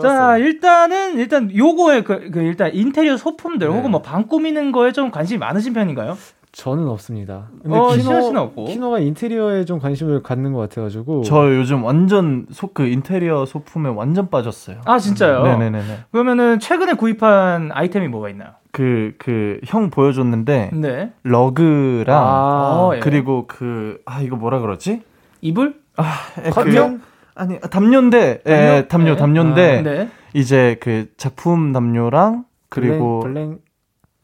[0.00, 3.74] 자, 일단은, 일단 요거에 그, 그 일단 인테리어 소품들 네.
[3.74, 6.16] 혹은 뭐 방 꾸미는 거에 좀 관심이 많으신 편인가요?
[6.52, 7.48] 저는 없습니다.
[7.62, 8.64] 근데 어, 키노, 씨는 없고.
[8.64, 11.22] 키노가 인테리어에 좀 관심을 갖는 것 같아가지고.
[11.22, 14.78] 저 요즘 완전 소, 그 인테리어 소품에 완전 빠졌어요.
[14.86, 15.42] 아, 진짜요?
[15.42, 15.82] 네네네.
[16.12, 18.50] 그러면은 최근에 구입한 아이템이 뭐가 있나요?
[18.72, 20.70] 그, 그, 형 보여줬는데.
[20.72, 21.12] 네.
[21.24, 22.16] 러그랑.
[22.16, 23.00] 아, 어, 예.
[23.00, 25.02] 그리고 그, 아, 이거 뭐라 그러지?
[25.42, 25.74] 이불?
[25.96, 26.04] 아,
[26.52, 26.98] 컨명?
[26.98, 27.02] 그,
[27.36, 28.38] 아니, 담요인데.
[28.42, 28.56] 담요?
[28.56, 29.16] 예, 담요, 네.
[29.16, 29.78] 담요인데.
[29.78, 30.10] 아, 네.
[30.34, 33.20] 이제 그 작품 담요랑 그리고.
[33.20, 33.58] blan, blan.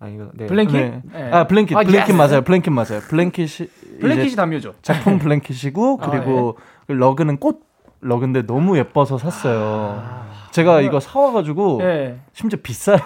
[0.00, 0.47] 아 이거 네.
[0.47, 0.73] blanket?
[0.75, 1.02] 네.
[1.12, 1.31] 네.
[1.31, 2.42] 아 blanket, 아, blanket 맞아요.
[2.42, 3.00] blanket 맞아요.
[3.09, 3.68] blanket이
[4.00, 4.75] blanket이 담요죠.
[4.83, 6.95] 작품 blanket이고 아, 그리고 아, 네.
[6.95, 7.61] 러그는 꽃
[8.02, 10.02] 러그인데 너무 예뻐서 샀어요.
[10.04, 12.18] 아, 제가 이거 사와가지고 네.
[12.32, 12.99] 심지어 비싸요.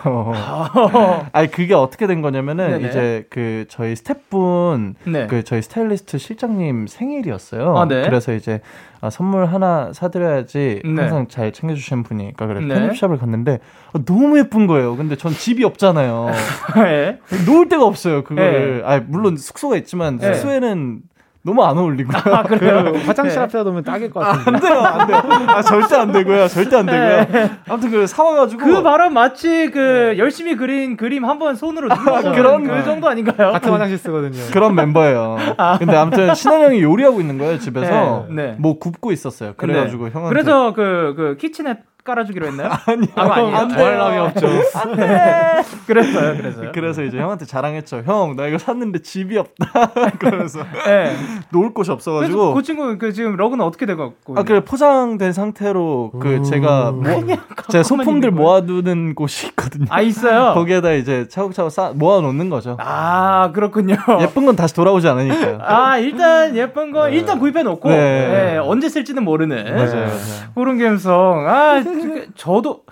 [1.33, 2.89] 아니 그게 어떻게 된 거냐면은 네네.
[2.89, 5.27] 이제 그 저희 스태프분 네.
[5.27, 7.77] 그 저희 스타일리스트 실장님 생일이었어요.
[7.77, 8.03] 아, 네.
[8.03, 8.61] 그래서 이제
[9.03, 11.01] 아, 선물 하나 사드려야지 네.
[11.03, 12.75] 항상 잘 챙겨주시는 분이니까 그래 네.
[12.75, 13.61] 편집샵을 갔는데
[13.93, 14.97] 아, 너무 예쁜 거예요.
[14.97, 16.31] 근데 전 집이 없잖아요.
[16.75, 17.19] 네.
[17.47, 18.25] 놓을 데가 없어요.
[18.25, 18.83] 그거를.
[18.87, 21.01] 아 물론 숙소가 있지만 숙소에는
[21.47, 22.11] 너무 안 어울리고.
[22.13, 22.93] 아, 그래요?
[23.07, 23.45] 화장실 네.
[23.45, 24.67] 앞에다 놓으면 딱일 것 같은데.
[24.69, 25.49] 아, 안 돼요, 안 돼요.
[25.57, 26.49] 아, 절대 안 되고요.
[26.49, 27.27] 절대 안 되고요.
[27.31, 27.51] 네.
[27.69, 28.65] 아무튼 그 사와가지고.
[28.65, 30.19] 그 바람 마치 그 네.
[30.19, 33.53] 열심히 그린 그림 한 번 손으로 눌러 그런 그 정도 아닌가요?
[33.53, 34.43] 같은 화장실 쓰거든요.
[34.53, 35.37] 그런 멤버예요.
[35.59, 35.77] 아.
[35.79, 38.27] 근데 아무튼 신한 형이 요리하고 있는 거예요, 집에서.
[38.31, 38.35] 네.
[38.35, 38.57] 네.
[38.59, 39.53] 뭐 굽고 있었어요.
[39.57, 40.29] 그래가지고 형한테.
[40.31, 41.77] 그래서 그, 그 키친에
[42.07, 42.71] 깔아주기로 했나요?
[42.87, 43.09] 아니요.
[43.17, 43.57] 아, 아니요.
[43.57, 44.47] 안 더할 남이 없죠.
[44.75, 45.63] 안 돼.
[45.87, 46.71] 그랬어요, 그래서요.
[46.73, 48.03] 그래서 이제 형한테 자랑했죠.
[48.07, 49.91] 형, 나 이거 샀는데 집이 없다.
[50.19, 51.15] 그러면서 네.
[51.51, 52.55] 놓을 곳이 없어가지고.
[52.55, 54.39] 그 친구 그 지금 러그는 어떻게 돼갖고?
[54.39, 57.27] 아, 그래 포장된 상태로 그 제가 뭐
[57.69, 59.87] 제 소품들 모아두는 곳이 있거든요.
[59.91, 60.55] 아 있어요.
[60.55, 62.77] 거기에다 이제 차곡차곡 쌓 모아놓는 거죠.
[62.81, 63.97] 아 그렇군요.
[64.21, 65.59] 예쁜 건 다시 돌아오지 않으니까요.
[65.63, 67.17] 아 일단 예쁜 거 네.
[67.17, 67.97] 일단 구입해 놓고 네.
[67.97, 68.57] 네.
[68.59, 70.09] 언제 쓸지는 모르는 맞아요.
[70.55, 71.45] 그런 감성.
[71.49, 71.96] 아 그,
[72.37, 72.83] 저도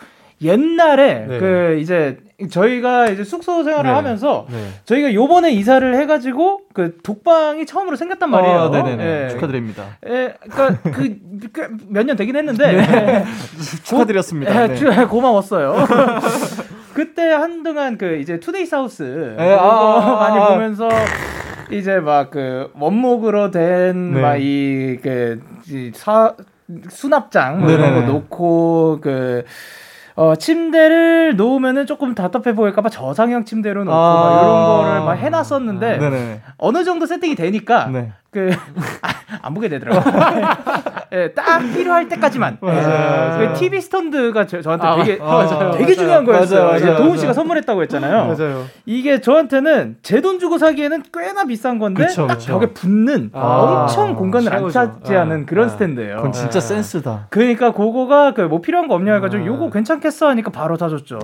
[0.43, 1.39] 옛날에 네.
[1.39, 2.19] 그 이제
[2.51, 3.95] 저희가 이제 숙소 생활을 네.
[3.97, 4.69] 하면서 네.
[4.85, 8.59] 저희가 요번에 이사를 해가지고 그 독방이 처음으로 생겼단 말이에요.
[8.59, 9.29] 아, 네네 예.
[9.31, 9.85] 축하드립니다.
[10.09, 10.83] 예, 그러니까
[11.53, 13.25] 그몇 년 되긴 했는데 네.
[13.85, 14.65] 축하드렸습니다.
[14.65, 15.05] 예, 네.
[15.07, 15.77] 고마웠어요.
[16.95, 20.89] 그때 한동안 그 이제 투데이 사우스 예, 아, 아, 많이 아, 보면서
[21.71, 25.41] 이제 막 그 원목으로 된 막 이그
[25.95, 26.35] 사
[26.89, 29.45] 수납장 뭐 이런 거 놓고 그
[30.17, 35.99] 어, 침대를 놓으면은 조금 답답해 보일까봐 저상형 침대로 놓고 아~ 막 이런 거를 막 해놨었는데
[36.45, 38.13] 아~ 어느 정도 세팅이 되니까 네.
[38.35, 38.51] 그,
[39.03, 39.09] 아,
[39.43, 40.03] 안 보게 되더라고요.
[41.13, 42.59] 예, 딱 필요할 때까지만.
[42.61, 45.95] 맞아요, 예, 그 TV 스탠드가 저, 한테 아, 되게, 아, 맞아요, 되게 맞아요.
[45.95, 46.65] 중요한 거였어요.
[46.67, 48.35] 맞아요, 맞아요, 도훈 씨가 선물했다고 했잖아요.
[48.37, 48.65] 맞아요.
[48.85, 52.53] 이게 저한테는 제 돈 주고 사기에는 꽤나 비싼 건데, 그쵸, 딱 그쵸.
[52.59, 56.17] 벽에 붙는 아, 엄청 공간을 안 차지하는 아, 그런 아, 스탠드예요.
[56.17, 57.27] 그건 진짜 센스다.
[57.31, 61.19] 그러니까 그거가 그 뭐 필요한 거 없냐 해가지고 요거 괜찮겠어 하니까 바로 사줬죠.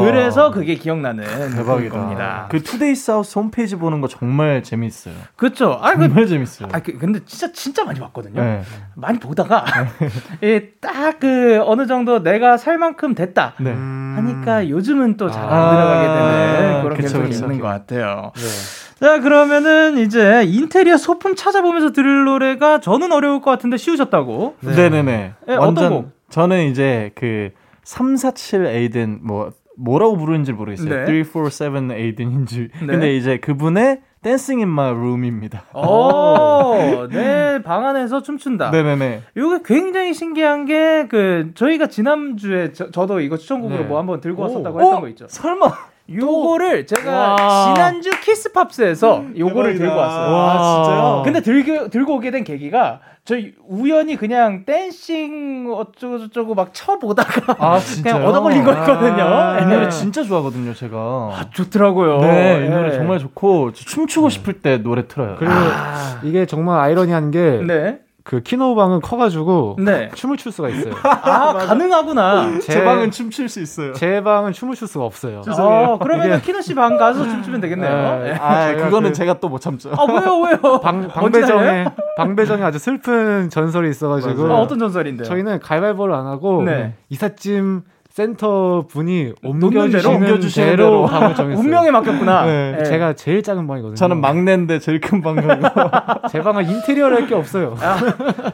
[0.00, 1.94] 그래서 그게 기억나는 대박이다.
[1.98, 2.46] 겁니다.
[2.50, 5.14] 그 투데이 사우스 홈페이지 보는 거 정말 재밌어요.
[5.36, 5.78] 그렇죠.
[5.82, 6.68] 아, 그 정말 재밌어요.
[6.72, 8.40] 아, 그, 근데 진짜 진짜 많이 봤거든요.
[8.40, 8.62] 네.
[8.94, 9.64] 많이 보다가
[10.42, 13.72] 예, 딱 그 어느 정도 내가 살 만큼 됐다 네.
[13.72, 17.44] 하니까 요즘은 또 잘안 아~ 들어가게 되는 그런 그쵸, 그쵸.
[17.44, 18.32] 있는 것 같아요.
[18.34, 19.00] 네.
[19.00, 24.56] 자 그러면은 이제 인테리어 소품 찾아보면서 들을 노래가 저는 어려울 것 같은데 쉬우셨다고?
[24.60, 24.74] 네.
[24.74, 25.32] 네네네.
[25.46, 26.10] 네, 어떤 곡?
[26.28, 27.50] 저는 이제 그
[27.84, 31.06] 347 에이든 뭐 뭐라고 부르는지 모르겠어요.
[31.06, 31.24] 네.
[31.24, 32.68] 347 에이든인지.
[32.80, 32.86] 네.
[32.86, 35.64] 근데 이제 그분의 Dancing in my room입니다.
[35.74, 38.70] 오, 네, 방 안에서 춤춘다.
[38.70, 39.22] 네네네.
[39.36, 43.84] 이게 굉장히 신기한 게 그 저희가 지난주에 저, 도 이거 추천곡으로 네.
[43.86, 44.80] 뭐 한번 들고 왔었다고 오.
[44.80, 45.26] 했던 거 있죠.
[45.28, 45.68] 설마
[46.12, 47.74] 요거를 제가 와.
[47.74, 50.34] 지난주 키스팝스에서 음, 요거를 들고 왔어요.
[50.34, 51.22] 와, 진짜요?
[51.24, 57.80] 근데 들고 들고 오게 된 계기가 저희 우연히 그냥 dancing 어쩌고 저쩌고 막 쳐보다가 아,
[58.02, 59.22] 그냥 얻어 걸린 거였거든요.
[59.22, 60.98] 아, 이 노래 진짜 좋아하거든요, 제가.
[60.98, 62.20] 아, 좋더라고요.
[62.20, 65.36] 네, 이 노래 정말 좋고 춤추고 싶을 때 노래 틀어요.
[65.38, 66.20] 그리고 아.
[66.22, 68.00] 이게 정말 아이러니한 게 네.
[68.24, 70.08] 그 키노방은 커가지고 네.
[70.14, 70.94] 춤을 출 수가 있어요.
[71.04, 72.58] 아 가능하구나.
[72.60, 73.92] 제, 제, 방은 춤출 수 있어요.
[73.92, 75.42] 제 방은 춤을 출 수가 없어요.
[75.46, 78.22] 어, 그러면 키노 씨 방 가서 춤추면 되겠네요.
[78.24, 78.32] 네.
[78.40, 79.14] 아 그거는 그...
[79.14, 79.90] 제가 또 못 참죠.
[79.92, 80.80] 아 왜요 왜요?
[80.80, 81.84] 방 방배정에
[82.16, 85.28] 방배정에 아주 슬픈 전설이 있어가지고 아, 어떤 전설인데요?
[85.28, 86.94] 저희는 가위바위보를 안 하고 네.
[87.10, 87.82] 이삿짐
[88.14, 90.20] 센터 분이 옮겨주시는
[90.54, 91.60] 대로 방을 정했어요.
[91.60, 92.46] 운명에 맡겼구나.
[92.46, 92.76] 네.
[92.78, 92.84] 네.
[92.84, 93.96] 제가 제일 작은 방이거든요.
[93.96, 95.48] 저는 막내인데 제일 큰 방이고.
[96.30, 97.74] 제 방은 인테리어를 할 게 없어요.
[97.80, 97.96] 아,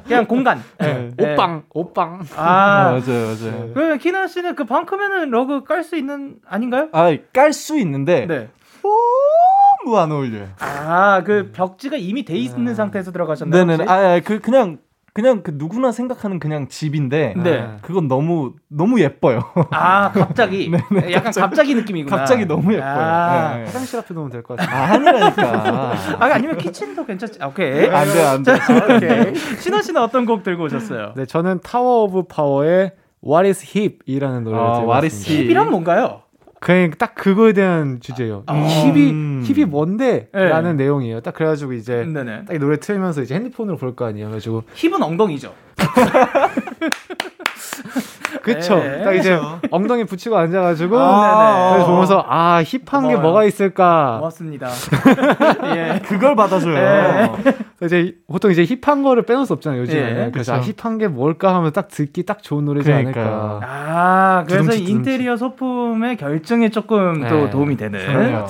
[0.07, 0.63] 그냥 공간.
[0.79, 1.11] 네.
[1.15, 1.33] 네.
[1.33, 2.21] 옷방, 옷방.
[2.37, 3.71] 아, 아 맞아요, 맞아요.
[3.75, 6.89] 그러면 키나 씨는 그 방 크면은 러그 깔 수 있는 아닌가요?
[6.93, 8.25] 아, 깔 수 있는데.
[8.27, 8.49] 네.
[8.83, 10.47] 너무 안 어울려요.
[10.61, 12.75] 아, 그 벽지가 이미 돼 있는 네.
[12.75, 13.65] 상태에서 들어가셨나요?
[13.67, 13.85] 네네.
[13.89, 14.79] 아, 그 그냥
[15.13, 17.77] 그냥 그 누구나 생각하는 그냥 집인데 네.
[17.83, 19.41] 그건 너무 너무 예뻐요.
[19.71, 22.17] 아 갑자기 네, 네, 약간 갑자기, 갑자기, 느낌이구나.
[22.17, 22.89] 갑자기 너무 예뻐요.
[22.91, 23.65] 아, 네.
[23.65, 24.77] 화장실 앞에 놓으면 될 것 같아요.
[24.77, 25.93] 아, 아니라니까.
[26.21, 27.39] 아 아니면 kitchen도 괜찮지.
[27.43, 27.89] 아, 오케이.
[27.89, 28.53] 안돼 안돼.
[28.97, 29.35] 오케이.
[29.61, 31.15] 신원 씨는 어떤 곡 들고 오셨어요?
[31.17, 32.93] 네 저는 타워 오브 파워의
[33.27, 35.43] What is Hip이라는 노래를 아, 들고 왔습니다.
[35.45, 36.23] hip이란 뭔가요?
[36.61, 38.43] 그냥 딱 그거에 대한 주제예요.
[38.47, 40.29] 아~ hip이 hip이 뭔데?
[40.33, 40.45] 네.
[40.49, 41.21] 라는 내용이에요.
[41.23, 42.03] 딱 그래가지고 이제.
[42.47, 44.27] 딱이 노래 틀면서 이제 핸드폰으로 볼 거 아니에요.
[44.29, 45.53] 그래가지고 hip은 엉덩이죠.
[48.43, 48.77] 그쵸.
[48.77, 49.39] 네, 딱 이제.
[49.71, 54.17] 엉덩이 붙이고 앉아가지고 아~ 그래서 보면서 아 힙한 게 뭐가 있을까.
[54.19, 54.69] 고맙습니다.
[55.75, 56.01] 예.
[56.05, 56.75] 그걸 받아줘요.
[56.75, 57.33] 네.
[57.85, 60.27] 이제 보통 이제 힙한 거를 빼놓을 수 없잖아요 요즘에.
[60.27, 63.21] 예, 그래서 아, 힙한 게 뭘까 하면 딱 듣기 딱 좋은 노래지 그러니까.
[63.21, 63.61] 않을까.
[63.63, 64.93] 아 그래서 두둥치, 두둥치.
[64.93, 67.29] 인테리어 소품의 결정에 조금 네.
[67.29, 67.99] 또 도움이 되는.
[68.01, 68.47] 그래요.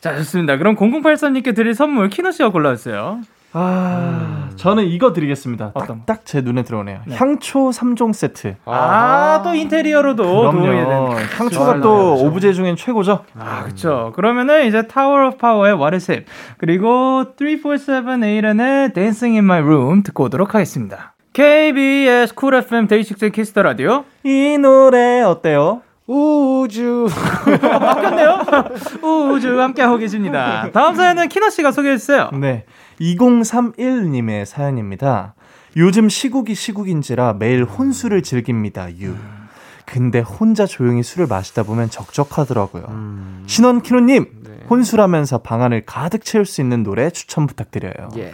[0.00, 0.56] 자 좋습니다.
[0.56, 3.20] 그럼 0083님께 드릴 선물 키노 씨가 골라주세요.
[3.56, 4.50] 아, 음.
[4.56, 5.72] 저는 이거 드리겠습니다.
[6.06, 7.00] 딱 제 눈에 들어오네요.
[7.06, 7.14] 네.
[7.16, 8.56] 향초 3종 세트.
[8.64, 11.16] 아, 또 인테리어로도 도움이 되는.
[11.38, 13.24] 향초가 또 오브제 중엔 최고죠?
[13.38, 14.12] 아, 그쵸.
[14.16, 16.24] 그러면은 이제 타워 오브 파워의 What is it?
[16.58, 21.14] 그리고 347 에이든의 Dancing in my room 듣고 오도록 하겠습니다.
[21.32, 24.04] KBS 쿨 FM 데이식스 키스 더 라디오.
[24.24, 25.82] 이 노래 어때요?
[26.06, 27.08] 우쭈쭈
[27.48, 28.40] 바뀌었네요.
[29.02, 30.68] 우쭈쭈 함께하고 계십니다.
[30.72, 32.30] 다음 사연은 키노 씨가 소개해 주세요.
[32.34, 32.64] 네.
[33.00, 35.34] 2031님의 사연입니다.
[35.76, 38.88] 요즘 시국이 시국인지라 매일 혼술을 즐깁니다.
[39.00, 39.14] 유.
[39.86, 42.84] 근데 혼자 조용히 술을 마시다 보면 적적하더라고요.
[42.88, 43.44] 음.
[43.46, 44.50] 신원 키노님 네.
[44.70, 48.08] 혼술하면서 방 안을 가득 채울 수 있는 노래 추천 부탁드려요.
[48.16, 48.32] 예.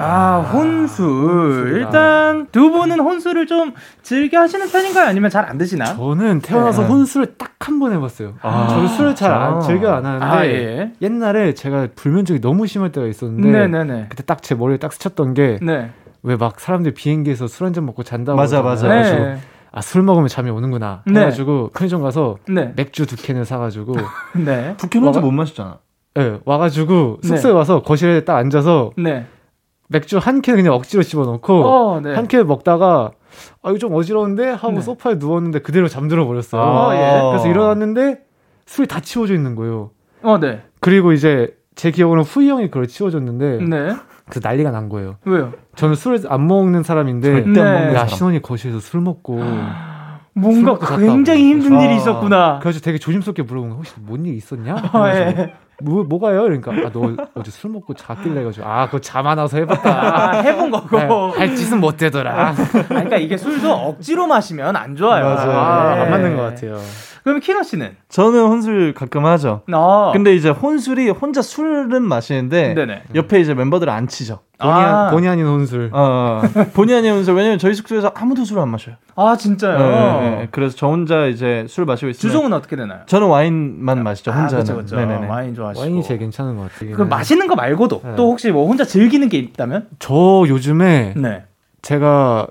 [0.00, 1.72] 아, 혼술.
[1.76, 5.06] 일단 두 분은 혼술을 좀 즐겨 하시는 편인가요?
[5.08, 5.84] 아니면 잘 안 드시나?
[5.96, 6.88] 저는 태어나서 네.
[6.88, 8.34] 혼술을 딱 한 번 해봤어요.
[8.40, 10.92] 아, 저는 술을 잘 안 즐겨 안 하는데 아, 예.
[11.02, 14.06] 옛날에 제가 불면증이 너무 심할 때가 있었는데 네네네.
[14.08, 15.90] 그때 딱 제 머리에 딱 스쳤던 게 네.
[16.22, 18.88] 왜막 사람들 비행기에서 술 한 잔 먹고 잔다고 맞아 맞아.
[18.88, 19.38] 네.
[19.72, 21.20] 아술 먹으면 잠이 오는구나 네.
[21.20, 22.72] 해가지고 편의점 가서 네.
[22.76, 23.96] 맥주 두 캔을 사가지고
[24.46, 24.74] 네.
[24.78, 25.78] 두캔 혼자 못 마셨잖아.
[26.14, 29.26] 네 와가지고 숙소에 와서 거실에 딱 앉아서 네.
[29.88, 32.14] 맥주 한 캔 그냥 억지로 집어넣고 어, 네.
[32.14, 33.10] 한캔 먹다가
[33.62, 34.80] 아 이거 좀 어지러운데 하고 네.
[34.80, 36.62] 소파에 누웠는데 그대로 잠들어 버렸어요.
[36.62, 37.30] 아, 예.
[37.30, 38.20] 그래서 일어났는데
[38.66, 39.90] 술이 다 치워져 있는 거예요.
[40.22, 40.62] 어, 네.
[40.80, 43.94] 그리고 이제 제 기억으로는 후이 형이 그걸 치워줬는데 네.
[44.30, 45.16] 그 난리가 난 거예요.
[45.24, 45.52] 왜요?
[45.76, 47.60] 저는 술을 안 먹는 사람인데 네.
[47.60, 48.08] 야 사람.
[48.08, 49.40] 신혼이 거실에서 술 먹고
[50.34, 52.58] 뭔가 굉장히 힘든 아, 일이 있었구나.
[52.62, 54.76] 그래서 되게 조심스럽게 물어본 거 혹시 뭔 일 있었냐?
[54.92, 55.54] 아, 예.
[55.80, 56.42] 뭐, 뭐가요?
[56.42, 59.90] 그러니까, 아, 너 어제 술 먹고 잤길래 해가지고, 아, 그거 잠안 와서 해봤다.
[59.90, 60.98] 아, 해본 거고.
[60.98, 61.06] 네,
[61.38, 62.48] 할 짓은 못 되더라.
[62.48, 62.54] 아,
[62.88, 65.24] 그러니까 이게 술도 억지로 마시면 안 좋아요.
[65.24, 65.50] 맞아요.
[65.52, 66.00] 아, 네.
[66.02, 66.78] 안 맞는 것 같아요.
[67.24, 67.96] 그럼 키너 씨는?
[68.08, 69.62] 저는 혼술 가끔 하죠.
[69.72, 70.10] 어.
[70.12, 73.02] 근데 이제 혼술이 혼자 술은 마시는데 네네.
[73.14, 74.40] 옆에 이제 멤버들 안 치죠.
[74.58, 75.10] 본의, 아.
[75.10, 75.90] 본의 아닌 혼술.
[75.92, 76.64] 어, 어.
[76.74, 77.34] 본의 아닌 혼술.
[77.34, 78.96] 왜냐면 저희 숙소에서 아무도 술을 안 마셔요.
[79.14, 79.78] 아 진짜요?
[79.78, 79.90] 네,
[80.30, 80.48] 네, 네.
[80.50, 83.00] 그래서 저 혼자 이제 술 마시고 있으면 주종은 어떻게 되나요?
[83.06, 84.32] 저는 와인만 마시죠.
[84.32, 84.54] 혼자는.
[84.54, 84.96] 아, 그쵸, 그쵸.
[85.28, 85.80] 와인 좋아하시고.
[85.80, 86.96] 와인이 제일 괜찮은 것 같아요.
[86.96, 88.16] 그 맛있는 거 말고도 네.
[88.16, 89.88] 또 혹시 뭐 혼자 즐기는 게 있다면?
[89.98, 91.44] 저 요즘에 네.
[91.82, 92.48] 제가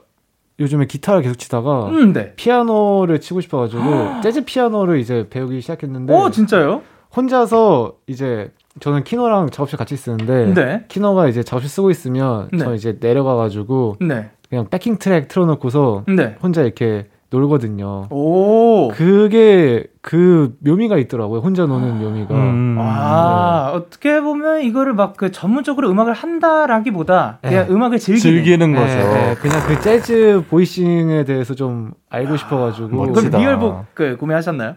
[0.59, 2.33] 요즘에 기타를 계속 치다가 음, 네.
[2.35, 6.13] 피아노를 치고 싶어가지고 재즈 피아노를 이제 배우기 시작했는데.
[6.13, 6.81] 어 진짜요?
[7.15, 10.85] 혼자서 이제 저는 키노랑 작업실 같이 쓰는데 네.
[10.87, 12.59] 키노가 이제 작업실 쓰고 있으면 네.
[12.59, 14.29] 저 이제 내려가가지고 네.
[14.49, 16.35] 그냥 backing track 틀어놓고서 네.
[16.41, 18.07] 혼자 이렇게 놀거든요.
[18.09, 18.87] 오.
[18.93, 21.41] 그게 그 묘미가 있더라고요.
[21.41, 22.33] 혼자 노는 묘미가.
[22.33, 22.77] 음.
[22.79, 23.77] 아, 네.
[23.77, 27.73] 어떻게 보면 이거를 막 그 전문적으로 음악을 한다라기보다 그냥 네.
[27.73, 28.85] 음악을 즐기는, 즐기는 거죠.
[28.93, 33.11] 네, 네, 그냥 그 재즈 보이싱에 대해서 좀 알고 아, 싶어 가지고.
[33.11, 34.75] 그럼 리얼북 그 구매하셨나요?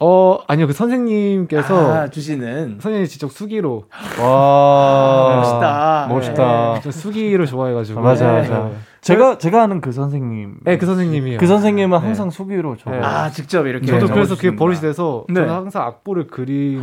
[0.00, 3.86] 어 아니요 그 선생님께서 아, 주시는 선생님 직접 수기로
[4.22, 10.58] 와 멋있다 멋있다 네, 수기를 좋아해가지고 맞아 맞아 제가 제가 아는 그 선생님.
[10.64, 11.38] 네, 그 선생님이요.
[11.38, 12.04] 그 선생님은 네.
[12.04, 12.90] 항상 수기로 저.
[12.90, 13.00] 네.
[13.02, 13.86] 아 직접 이렇게.
[13.86, 15.40] 저도 그래서 그게 버릇이 돼서 네.
[15.40, 16.82] 저는 항상 악보를 그리는.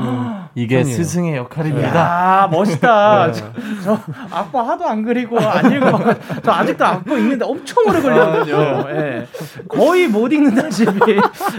[0.56, 0.96] 이게 편이에요.
[0.96, 2.44] 스승의 역할입니다.
[2.44, 3.28] 아 멋있다.
[3.32, 3.34] 네.
[3.34, 3.52] 저,
[3.84, 4.00] 저,
[4.32, 6.00] 악보 하도 안 그리고 안 읽어.
[6.44, 8.56] 저 아직도 악보 읽는데 엄청 오래 걸리거든요.
[8.58, 9.28] 아, 네.
[9.68, 11.16] 거의 못 읽는다시피.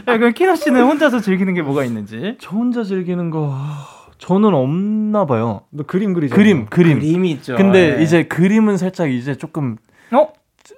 [0.06, 2.36] 네, 그럼 키노 씨는 혼자서 즐기는 게 뭐가 있는지?
[2.40, 3.54] 저 혼자 즐기는 거.
[4.18, 5.62] 저는 없나 봐요.
[5.70, 6.34] 너 그림 그리죠?
[6.34, 6.98] 그림, 그림.
[7.00, 7.56] 그림이 있죠.
[7.56, 8.02] 근데 네.
[8.02, 9.76] 이제 그림은 살짝 이제 조금
[10.12, 10.28] 어?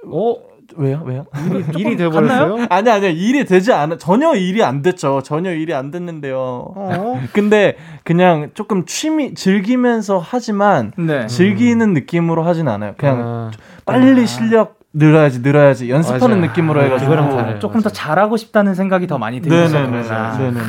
[0.07, 0.37] 어?
[0.77, 1.03] 왜요?
[1.05, 1.27] 왜요?
[1.51, 2.67] 일이, 일이 돼버렸어요?
[2.69, 5.23] 아니 아니 일이 되지 않아 전혀 일이 안 됐죠.
[5.23, 6.37] 전혀 일이 안 됐는데요.
[6.39, 7.21] 어?
[7.33, 11.27] 근데 그냥 조금 취미 즐기면서 하지만 네.
[11.27, 12.95] 즐기는 느낌으로 하진 않아요.
[12.97, 13.51] 그냥 아.
[13.87, 14.27] 빨리 아.
[14.27, 16.49] 실력 늘어야지 늘어야지 연습하는 맞아.
[16.49, 19.55] 느낌으로 해가지고 조금 더 잘하고 싶다는 생각이 더 많이 들죠.
[19.55, 20.03] 네네네.
[20.39, 20.63] 네네네.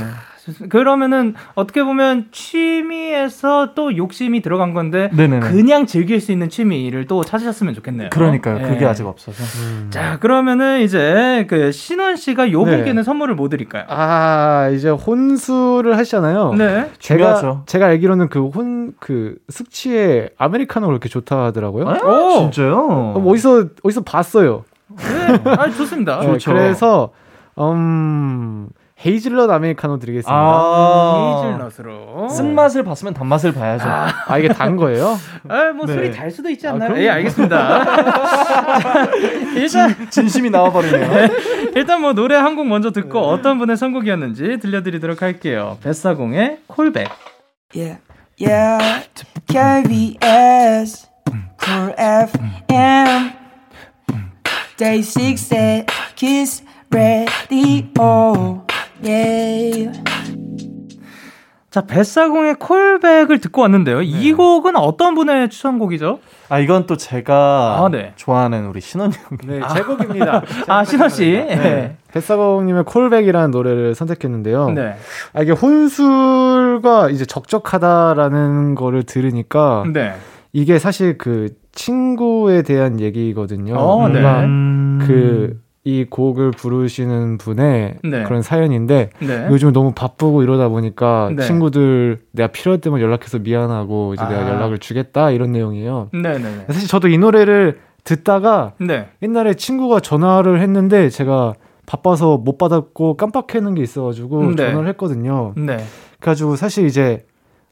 [0.70, 5.48] 그러면은 어떻게 보면 취미에서 또 욕심이 들어간 건데 네네네.
[5.48, 8.10] 그냥 즐길 수 있는 취미를 또 찾으셨으면 좋겠네요.
[8.10, 8.60] 그러니까요.
[8.60, 8.86] 그게 네.
[8.86, 9.44] 아직 없어서.
[9.62, 9.88] 음.
[9.90, 13.04] 자, 그러면은 이제 그 신원 씨가 요 분께는 네.
[13.04, 13.86] 선물을 뭐 드릴까요?
[13.88, 16.54] 아, 이제 혼수를 하시잖아요.
[16.54, 16.90] 네.
[17.00, 17.64] 제가 중요하죠.
[17.66, 21.88] 제가 알기로는 그 혼그 그 숙취에 아메리카노가 그렇게 좋다 하더라고요.
[21.88, 22.40] 아, 오!
[22.52, 22.76] 진짜요?
[22.78, 24.64] 어, 뭐 어디서 어디서 봤어요.
[24.98, 25.42] 네.
[25.46, 26.20] 아, 좋습니다.
[26.22, 27.12] 네, 그래서
[27.58, 28.70] 음
[29.06, 30.34] 헤이즐넛 아메리카노 드리겠습니다.
[30.36, 33.88] 아~ 헤이즐넛으로 쓴맛을 봤으면 단맛을 봐야죠.
[33.88, 35.18] 아, 아 이게 단 거예요?
[35.48, 35.94] 아, 뭐 네.
[35.94, 36.94] 술이 달 수도 있지 않나요?
[36.94, 37.86] 아, 예, 알겠습니다.
[39.56, 41.08] 일단 진, 심이 나와버리네요.
[41.14, 41.30] 네,
[41.76, 43.28] 일단 뭐 노래 한 곡 먼저 듣고 네.
[43.28, 45.78] 어떤 분의 선곡이었는지 들려드리도록 할게요.
[45.82, 47.08] 뱃사공의 콜백.
[47.74, 48.02] Yeah,
[48.42, 49.06] yeah,
[49.48, 51.08] KBS,
[51.64, 53.32] Cool FM,
[54.78, 55.86] Day 6
[56.16, 56.64] Kiss.
[56.92, 58.66] radio.
[59.04, 59.92] Yeah.
[61.70, 64.00] 자, 뱃사공의 콜백을 듣고 왔는데요.
[64.00, 64.06] 네.
[64.06, 66.20] 이 곡은 어떤 분의 추천곡이죠?
[66.50, 68.14] 아, 이건 또 제가 아, 네.
[68.16, 69.38] 좋아하는 우리 신원 형.
[69.46, 70.42] 네, 제 곡입니다.
[70.68, 71.32] 아, 신원 씨.
[71.32, 71.56] 네.
[71.56, 71.98] 네.
[72.12, 74.72] 뱃사공님의 콜백이라는 노래를 선택했는데요.
[74.72, 74.96] 네.
[75.34, 80.16] 아, 이게 혼술과 이제 적적하다라는 거를 들으니까 네.
[80.54, 83.76] 이게 사실 그 친구에 대한 얘기거든요.
[83.76, 85.06] 어, 뭔가 네.
[85.06, 88.24] 그 이 곡을 부르시는 분의 네.
[88.24, 89.48] 그런 사연인데 네.
[89.50, 91.44] 요즘 너무 바쁘고 이러다 보니까 네.
[91.44, 94.30] 친구들 내가 필요할 때만 연락해서 미안하고 이제 아.
[94.30, 96.10] 내가 연락을 주겠다 이런 내용이에요.
[96.12, 96.66] 네, 네, 네.
[96.68, 98.74] 사실 저도 이 노래를 듣다가
[99.22, 101.54] 옛날에 친구가 전화를 했는데 제가
[101.86, 105.54] 바빠서 못 받았고 깜빡하는 게 있어가지고 전화를 했거든요.
[106.20, 107.26] 그래가지고 사실 이제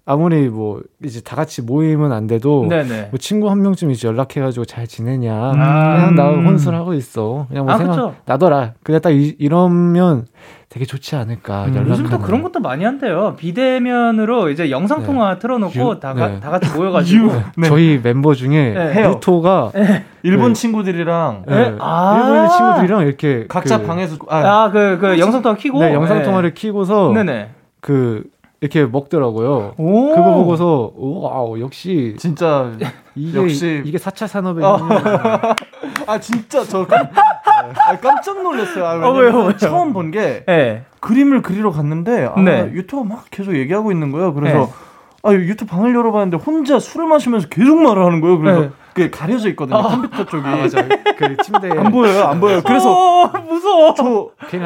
[0.10, 4.88] 아무리 뭐 이제 다 같이 모임은 안 돼도 뭐 친구 한 명쯤 이제 연락해가지고 잘
[4.88, 6.48] 지내냐 아, 그냥 나 음.
[6.48, 8.16] 혼술하고 있어 그냥 뭐 아, 생각 그쵸?
[8.24, 10.26] 나더라 그냥 딱 이, 이러면
[10.70, 15.34] 되게 좋지 않을까 음, 연락 요즘 또 그런 것도 많이 한대요 비대면으로 이제 영상 통화
[15.34, 15.40] 네.
[15.40, 16.40] 틀어놓고 유, 다, 네.
[16.40, 17.68] 다 같이 모여가지고 네.
[17.68, 19.10] 저희 멤버 중에 네.
[19.10, 20.06] 유토가 네.
[20.24, 21.76] 일본 그, 친구들이랑 네.
[21.80, 26.54] 아~ 일본 친구들이랑 이렇게 각자 그, 방에서 아그그 그 영상 통화 키고 네, 영상 통화를
[26.54, 27.50] 키고서 네네.
[27.82, 28.24] 그
[28.60, 29.76] 이렇게 먹더라고요.
[29.78, 32.72] 오~ 그거 보고서 와우 역시 진짜
[33.16, 34.80] 이게 역시 이게 4차 산업의 어.
[36.08, 38.86] 아 진짜 저 깜, 아, 깜짝 놀랐어요.
[38.86, 39.58] 아, 어, 왜요, 왜요?
[39.58, 40.86] 처음 본게 네.
[41.00, 42.72] 그림을 그리러 갔는데 아, 네.
[42.74, 44.34] 유튜브 막 계속 얘기하고 있는 거예요.
[44.34, 44.87] 그래서 네.
[45.24, 48.40] 아 유튜브 방을 열어봤는데 혼자 술을 마시면서 계속 말을 하는 거예요.
[48.40, 48.70] 그래서 네.
[48.94, 49.78] 그 가려져 있거든요.
[49.78, 49.84] 아.
[49.84, 50.48] 컴퓨터 쪽이.
[50.48, 50.88] 아, 맞아.
[51.18, 52.24] 그 침대에 안 보여요.
[52.24, 52.62] 안 보여요.
[52.66, 53.94] 그래서 어, 무서워.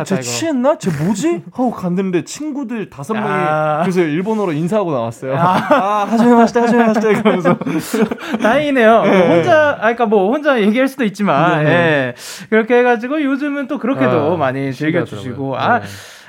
[0.05, 0.77] 저쟤 취했나?
[0.77, 1.43] 쟤 뭐지?
[1.51, 5.35] 하고 갔는데 친구들 다섯 명이 그래서 일본어로 인사하고 나왔어요.
[5.35, 7.57] 아, 아 하지마 마시다 하지마 마시다 이러면서
[8.41, 9.01] 다행이네요.
[9.03, 9.19] 네.
[9.19, 11.71] 뭐 혼자 아 그러니까 뭐 혼자 얘기할 수도 있지만 네.
[11.71, 12.13] 예.
[12.49, 15.81] 그렇게 해가지고 요즘은 또 그렇게도 아, 많이 즐겨주시고 아.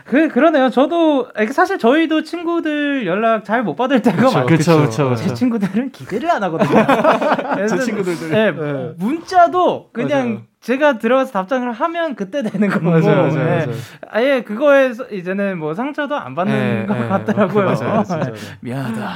[0.05, 0.11] 네.
[0.11, 0.71] 그 그러네요.
[0.71, 4.47] 저도 사실 저희도 친구들 연락 잘 못 받을 때가 많아요.
[4.47, 5.15] 그렇죠, 그렇죠.
[5.15, 6.85] 제 친구들은 기대를 안 하거든요.
[7.69, 8.93] 제 친구들도 네, 네.
[8.99, 10.43] 문자도 그냥 맞아요.
[10.61, 12.87] 제가 들어가서 답장을 하면 그때 되는 거고.
[12.87, 13.45] 맞아요, 맞아요, 네.
[13.67, 13.71] 맞아요.
[14.11, 17.09] 아예 그거에서 이제는 뭐 상처도 안 받는 네, 것 네.
[17.09, 17.65] 같더라고요.
[17.67, 19.11] 맞아요, 진짜, 미안하다.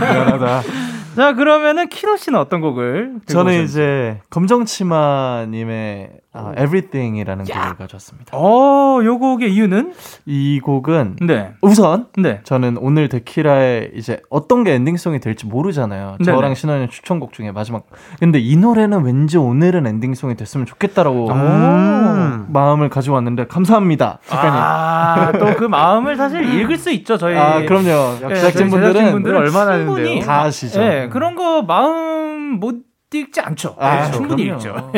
[0.00, 0.62] 미안하다.
[1.14, 3.20] 자 그러면은 키로 씨는 어떤 곡을?
[3.26, 7.60] 저는 이제 검정치마님의 아, Everything이라는 야.
[7.62, 8.36] 곡을 가져왔습니다.
[8.36, 9.92] 어, 요 곡의 이유는?
[10.26, 11.52] 이 곡은 네.
[11.62, 12.40] 우선 네.
[12.42, 16.16] 저는 오늘 데키라의 이제 어떤 게 엔딩송이 될지 모르잖아요.
[16.18, 16.24] 네네.
[16.36, 17.84] 저랑 신원의 추천곡 중에 마지막.
[18.18, 22.46] 근데 이 노래는 왠지 오늘은 엔딩송이 됐으면 좋겠다라고 음.
[22.48, 24.18] 마음을 가져왔는데 감사합니다.
[24.26, 24.54] 작가님.
[24.56, 27.16] 아, 또 그 마음을 사실 읽을 수 있죠.
[27.16, 28.18] 저희 아, 그럼요.
[28.28, 30.20] 네, 제작진분들은 얼마나 하는데요.
[30.20, 30.80] 다 아시죠.
[30.80, 33.76] 네, 그런 거 마음 못 읽지 않죠.
[33.78, 34.58] 아, 네, 충분히 그럼요.
[34.58, 34.92] 읽죠.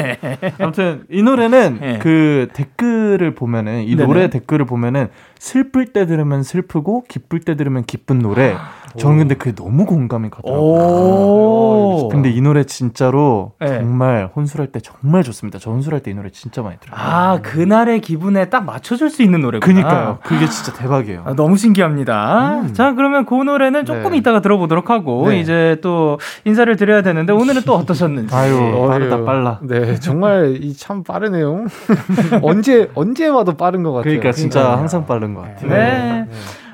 [0.58, 1.98] 아무튼 이 노래는 네.
[1.98, 4.06] 그 댓글을 보면은 이 네네.
[4.06, 8.56] 노래 댓글을 보면은 슬플 때 들으면 슬프고 기쁠 때 들으면 기쁜 노래.
[8.98, 12.08] 저는 근데 그게 너무 공감이 가더라고요.
[12.08, 13.66] 근데 이 노래 진짜로 네.
[13.78, 15.58] 정말 혼술할 때 정말 좋습니다.
[15.58, 16.96] 저 혼술할 때 이 노래 진짜 많이 들어요.
[16.98, 19.66] 아, 그날의 기분에 딱 맞춰줄 수 있는 노래구나.
[19.66, 20.18] 그니까요.
[20.22, 21.24] 그게 진짜 대박이에요.
[21.26, 22.60] 아, 너무 신기합니다.
[22.60, 22.72] 음.
[22.74, 24.18] 자, 그러면 그 노래는 조금 네.
[24.18, 25.40] 이따가 들어보도록 하고, 네.
[25.40, 28.34] 이제 또 인사를 드려야 되는데, 오늘은 또 어떠셨는지.
[28.34, 29.58] 아유, 빠르다, 빨라.
[29.62, 31.64] 네, 정말 이 참 빠르네요.
[32.42, 34.04] 언제, 언제 와도 빠른 것 같아요.
[34.04, 34.80] 그러니까 진짜 그러니까.
[34.80, 35.68] 항상 빠른 것 같아요.
[35.70, 35.76] 네.
[35.76, 36.28] 네.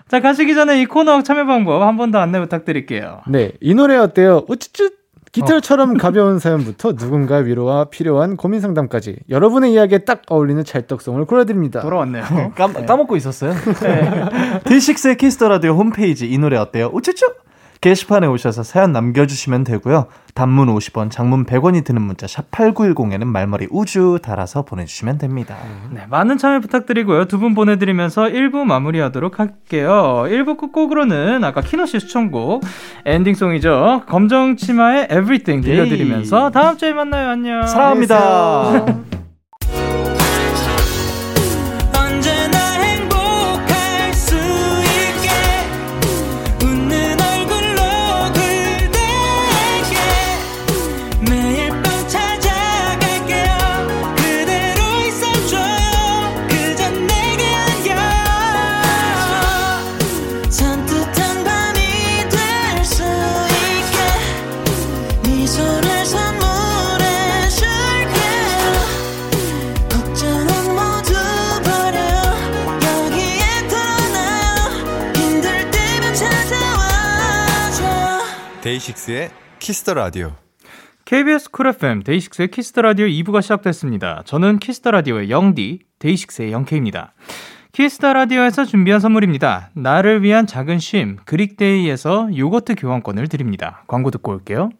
[0.08, 3.20] 자, 가시기 전에 이 코너 참여 방법 한 번 더 안내 부탁드릴게요.
[3.28, 3.52] 네.
[3.60, 4.44] 이 노래 어때요?
[4.48, 4.90] 우쭈쭈!
[5.32, 5.94] 깃털처럼 어.
[5.98, 11.80] 가벼운 사연부터 누군가 위로가 필요한 고민 상담까지 여러분의 이야기에 딱 어울리는 찰떡송을 골라드립니다.
[11.80, 12.52] 돌아왔네요.
[12.54, 13.54] 까, 까먹고 있었어요.
[13.54, 14.60] 네.
[14.64, 16.90] 데이식스의 키스 더 라디오 홈페이지 이 노래 어때요?
[16.92, 17.24] 우쭈쭈!
[17.82, 20.06] 게시판에 오셔서 사연 남겨주시면 되고요.
[20.34, 25.56] 단문 50원, 장문 100원이 드는 문자 샵 8910에는 말머리 우주 달아서 보내주시면 됩니다.
[25.90, 27.26] 네, 많은 참여 부탁드리고요.
[27.26, 30.24] 두 분 보내드리면서 1부 마무리하도록 할게요.
[30.28, 32.62] 1부 끝곡으로는 아까 키노 씨 추천곡
[33.04, 34.02] 엔딩송이죠.
[34.06, 37.30] 검정치마의 Everything 들려드리면서 다음 주에 만나요.
[37.30, 37.66] 안녕.
[37.66, 39.21] 사랑합니다.
[79.62, 80.32] 키스 더 라디오.
[81.04, 84.22] KBS 쿨 FM 데이식스의 키스 더 라디오 2부가 시작됐습니다.
[84.24, 87.14] 저는 키스 더 라디오의 영디, 데이식스의 영케입니다.
[87.70, 89.70] 키스 더 라디오에서 준비한 선물입니다.
[89.74, 93.84] 나를 위한 작은 쉼 그릭데이에서 요거트 교환권을 드립니다.
[93.86, 94.70] 광고 듣고 올게요.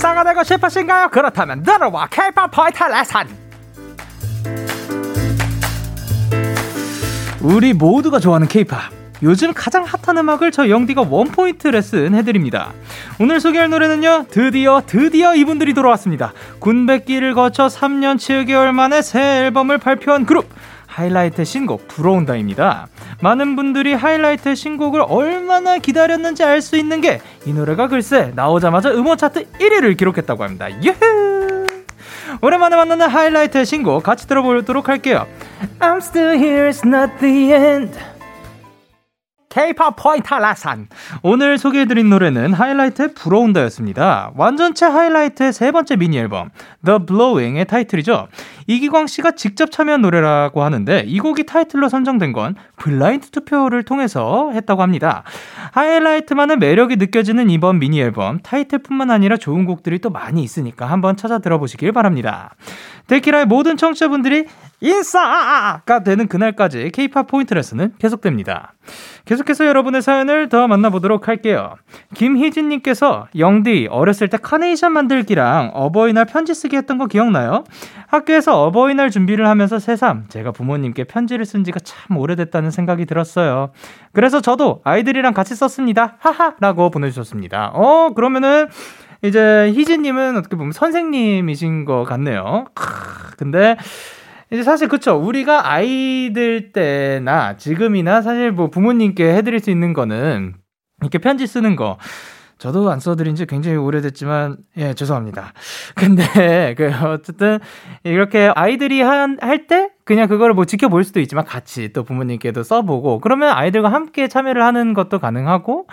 [0.00, 1.10] 인싸가 되고 싶으신가요?
[1.10, 3.20] 그렇다면 들어와 K-pop 포인트 레슨
[7.42, 8.80] 우리 모두가 좋아하는 K-pop
[9.22, 12.72] 요즘 가장 핫한 음악을 저 영디가 원포인트 레슨 해드립니다.
[13.18, 16.32] 오늘 소개할 노래는요, 드디어, 드디어 이분들이 돌아왔습니다.
[16.58, 20.48] 군백기를 거쳐 3년 7개월 만에 새 앨범을 발표한 그룹,
[21.04, 22.88] 하이라이트 신곡 부러운다입니다.
[23.22, 29.16] 많은 분들이 하이라이트 신곡을 얼마나 기다렸는지 알 수 있는 게 이 노래가 글쎄 나오자마자 음원
[29.16, 30.68] 차트 1위를 기록했다고 합니다.
[30.82, 31.66] 유후!
[32.42, 35.26] 오랜만에 만나는 하이라이트 신곡 같이 들어보도록 할게요.
[35.80, 37.98] I'm still here, it's not the end.
[39.50, 40.86] K-pop 포인트 레슨.
[41.24, 44.30] 오늘 소개해드린 노래는 하이라이트의 불어온다였습니다.
[44.36, 46.50] 완전체 하이라이트의 세 번째 미니 앨범
[46.84, 48.28] The Blowing의 타이틀이죠.
[48.68, 54.82] 이기광 씨가 직접 참여한 노래라고 하는데 이 곡이 타이틀로 선정된 건 블라인드 투표를 통해서 했다고
[54.82, 55.24] 합니다.
[55.72, 61.40] 하이라이트만의 매력이 느껴지는 이번 미니 앨범 타이틀뿐만 아니라 좋은 곡들이 또 많이 있으니까 한번 찾아
[61.40, 62.54] 들어보시길 바랍니다.
[63.10, 64.46] 데키라의 모든 청취자분들이
[64.80, 68.72] 인싸가 되는 그날까지 K-pop 포인트 레슨은 계속됩니다.
[69.24, 71.74] 계속해서 여러분의 사연을 더 만나보도록 할게요.
[72.14, 77.64] 김희진님께서 영디 어렸을 때 카네이션 만들기랑 어버이날 편지 쓰기 했던 거 기억나요?
[78.06, 83.70] 학교에서 어버이날 준비를 하면서 새삼 제가 부모님께 편지를 쓴 지가 참 오래됐다는 생각이 들었어요.
[84.12, 86.16] 그래서 저도 아이들이랑 같이 썼습니다.
[86.20, 87.72] 하하라고 보내주셨습니다.
[87.74, 88.68] 어 그러면은
[89.22, 92.66] 이제 희진님은 어떻게 보면 선생님이신 것 같네요.
[92.74, 93.76] 크, 근데
[94.50, 100.54] 이제 사실 그쵸 우리가 아이들 때나 지금이나 사실 뭐 부모님께 해드릴 수 있는 거는
[101.02, 101.98] 이렇게 편지 쓰는 거
[102.60, 105.54] 저도 안 써드린 지 굉장히 오래됐지만, 예, 죄송합니다.
[105.94, 106.22] 근데,
[106.76, 107.58] 그, 어쨌든,
[108.04, 113.20] 이렇게 아이들이 한, 할 때, 그냥 그거를 뭐 지켜볼 수도 있지만 같이 또 부모님께도 써보고
[113.20, 115.86] 그러면 아이들과 함께 참여를 하는 것도 가능하고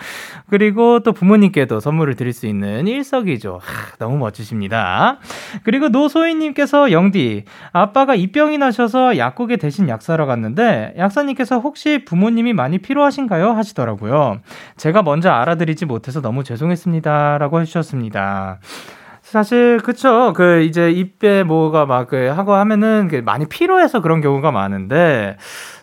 [0.48, 5.18] 그리고 또 부모님께도 선물을 드릴 수 있는 일석이조 하, 너무 멋지십니다.
[5.62, 12.78] 그리고 노소희님께서 영디 아빠가 입병이 나셔서 약국에 대신 약 사러 갔는데 약사님께서 혹시 부모님이 많이
[12.78, 14.40] 필요하신가요 하시더라고요.
[14.76, 18.58] 제가 먼저 알아드리지 못해서 너무 죄송했습니다라고 해주셨습니다.
[19.30, 25.36] 사실 그쵸 그 이제 입에 뭐가 막 그 하고 하면은 많이 피로해서 그런 경우가 많은데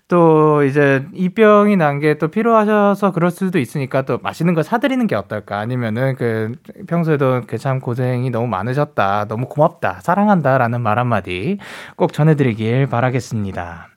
[0.07, 5.15] 또 이제 입병이 난 게 또 필요하셔서 그럴 수도 있으니까 또 맛있는 거 사드리는 게
[5.15, 6.53] 어떨까 아니면은 그
[6.87, 11.57] 평소에도 그 참 고생이 너무 많으셨다 너무 고맙다 사랑한다라는 말 한마디
[11.95, 13.87] 꼭 전해드리길 바라겠습니다.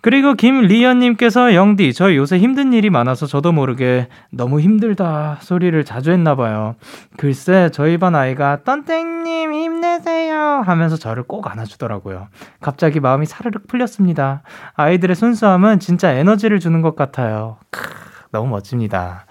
[0.00, 6.76] 그리고 김리연님께서 영디, 저 요새 힘든 일이 많아서 저도 모르게 너무 힘들다 소리를 자주 했나봐요.
[7.16, 12.28] 글쎄, 저희 반 아이가 떤땡님 힘내세요 하면서 저를 꼭 안아주더라고요.
[12.60, 14.42] 갑자기 마음이 사르륵 풀렸습니다.
[14.74, 17.56] 아이들의 순수함은 진짜 에너지를 주는 것 같아요.
[17.70, 17.82] 크,
[18.30, 19.26] 너무 멋집니다.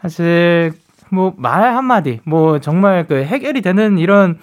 [0.00, 0.74] 사실,
[1.10, 4.38] 뭐, 말 한마디, 뭐, 정말 그 해결이 되는 이런,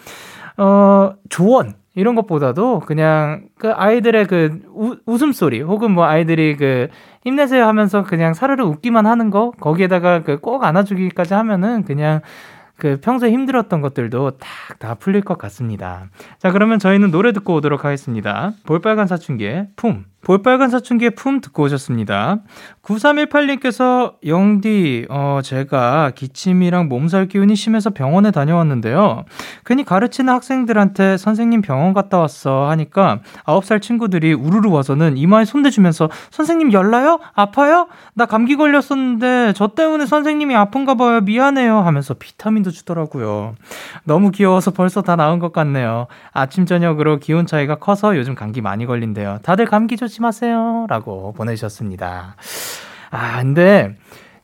[0.57, 6.87] 어, 조언, 이런 것보다도 그냥 그 아이들의 그 우, 웃음소리 혹은 뭐 아이들이 그
[7.23, 12.21] 힘내세요 하면서 그냥 사르르 웃기만 하는 거 거기에다가 그 꼭 안아주기까지 하면은 그냥
[12.77, 14.47] 그 평소에 힘들었던 것들도 딱
[14.79, 16.09] 다 풀릴 것 같습니다.
[16.37, 18.51] 자, 그러면 저희는 노래 듣고 오도록 하겠습니다.
[18.65, 20.03] 볼빨간 사춘기의 품.
[20.25, 22.39] 볼빨간 사춘기의 품 듣고 오셨습니다.
[22.81, 29.25] 9318님께서 영디, 어, 제가 기침이랑 몸살 기운이 심해서 병원에 다녀왔는데요.
[29.65, 36.73] 괜히 가르치는 학생들한테 선생님 병원 갔다 왔어 하니까 9살 친구들이 우르르 와서는 이마에 손대주면서 선생님
[36.73, 37.19] 열나요?
[37.35, 37.87] 아파요?
[38.15, 41.21] 나 감기 걸렸었는데 저 때문에 선생님이 아픈가 봐요.
[41.21, 41.81] 미안해요.
[41.81, 43.53] 하면서 비타민도 주더라고요.
[44.05, 46.07] 너무 귀여워서 벌써 다 나은 것 같네요.
[46.31, 49.39] 아침, 저녁으로 기온 차이가 커서 요즘 감기 많이 걸린대요.
[49.43, 50.87] 다들 감기 조심 조심하세요.
[50.89, 52.35] 라고 보내주셨습니다.
[53.11, 53.95] 아, 근데,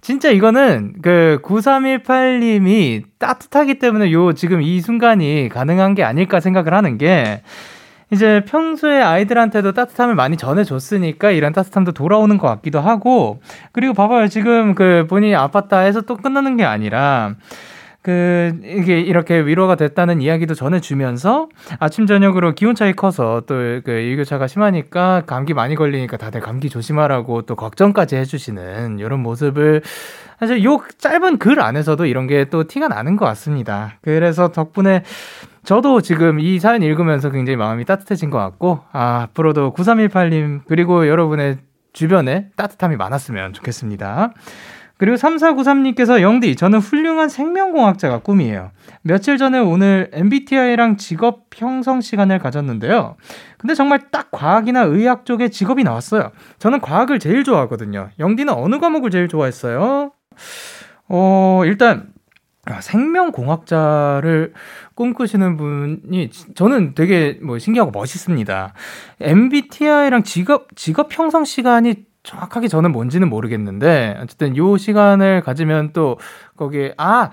[0.02, 6.98] 진짜 이거는 그 9318님이 따뜻하기 때문에 요 지금 이 순간이 가능한 게 아닐까 생각을 하는
[6.98, 7.44] 게
[8.12, 13.42] 이제 평소에 아이들한테도 따뜻함을 많이 전해줬으니까 이런 따뜻함도 돌아오는 것 같기도 하고
[13.72, 17.36] 그리고 봐봐요 지금 그 본인이 아팠다 해서 또 끝나는 게 아니라
[18.02, 21.50] 그 이게 이렇게 위로가 됐다는 이야기도 전해주면서
[21.80, 27.44] 아침 저녁으로 기온 차이 커서 또 그 일교차가 심하니까 감기 많이 걸리니까 다들 감기 조심하라고
[27.44, 29.82] 또 걱정까지 해주시는 이런 모습을
[30.40, 33.98] 사실 요 짧은 글 안에서도 이런 게 또 티가 나는 것 같습니다.
[34.02, 35.04] 그래서 덕분에
[35.64, 41.60] 저도 지금 이 사연 읽으면서 굉장히 마음이 따뜻해진 것 같고 아, 앞으로도 9318님 그리고 여러분의
[41.94, 44.34] 주변에 따뜻함이 많았으면 좋겠습니다.
[45.02, 48.70] 그리고 3493님께서 영디, 저는 훌륭한 생명공학자가 꿈이에요.
[49.02, 53.16] 며칠 전에 오늘 MBTI랑 직업 형성 시간을 가졌는데요.
[53.58, 56.30] 근데 정말 딱 과학이나 의학 쪽에 직업이 나왔어요.
[56.60, 58.12] 저는 과학을 제일 좋아하거든요.
[58.20, 60.12] 영디는 어느 과목을 제일 좋아했어요?
[61.10, 62.14] 어, 일단,
[62.66, 64.54] 아, 생명공학자를
[64.94, 68.74] 꿈꾸시는 분이 저는 되게 뭐 신기하고 멋있습니다.
[69.20, 76.18] MBTI랑 직업 직업 형성 시간이 정확하게 저는 뭔지는 모르겠는데 어쨌든 요 시간을 가지면 또
[76.56, 77.32] 거기에 아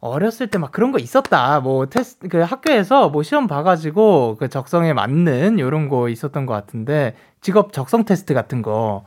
[0.00, 1.60] 어렸을 때 막 그런 거 있었다.
[1.60, 7.14] 뭐 테스트 그 학교에서 뭐 시험 봐가지고 그 적성에 맞는 요런 거 있었던 것 같은데
[7.40, 9.04] 직업 적성 테스트 같은 거.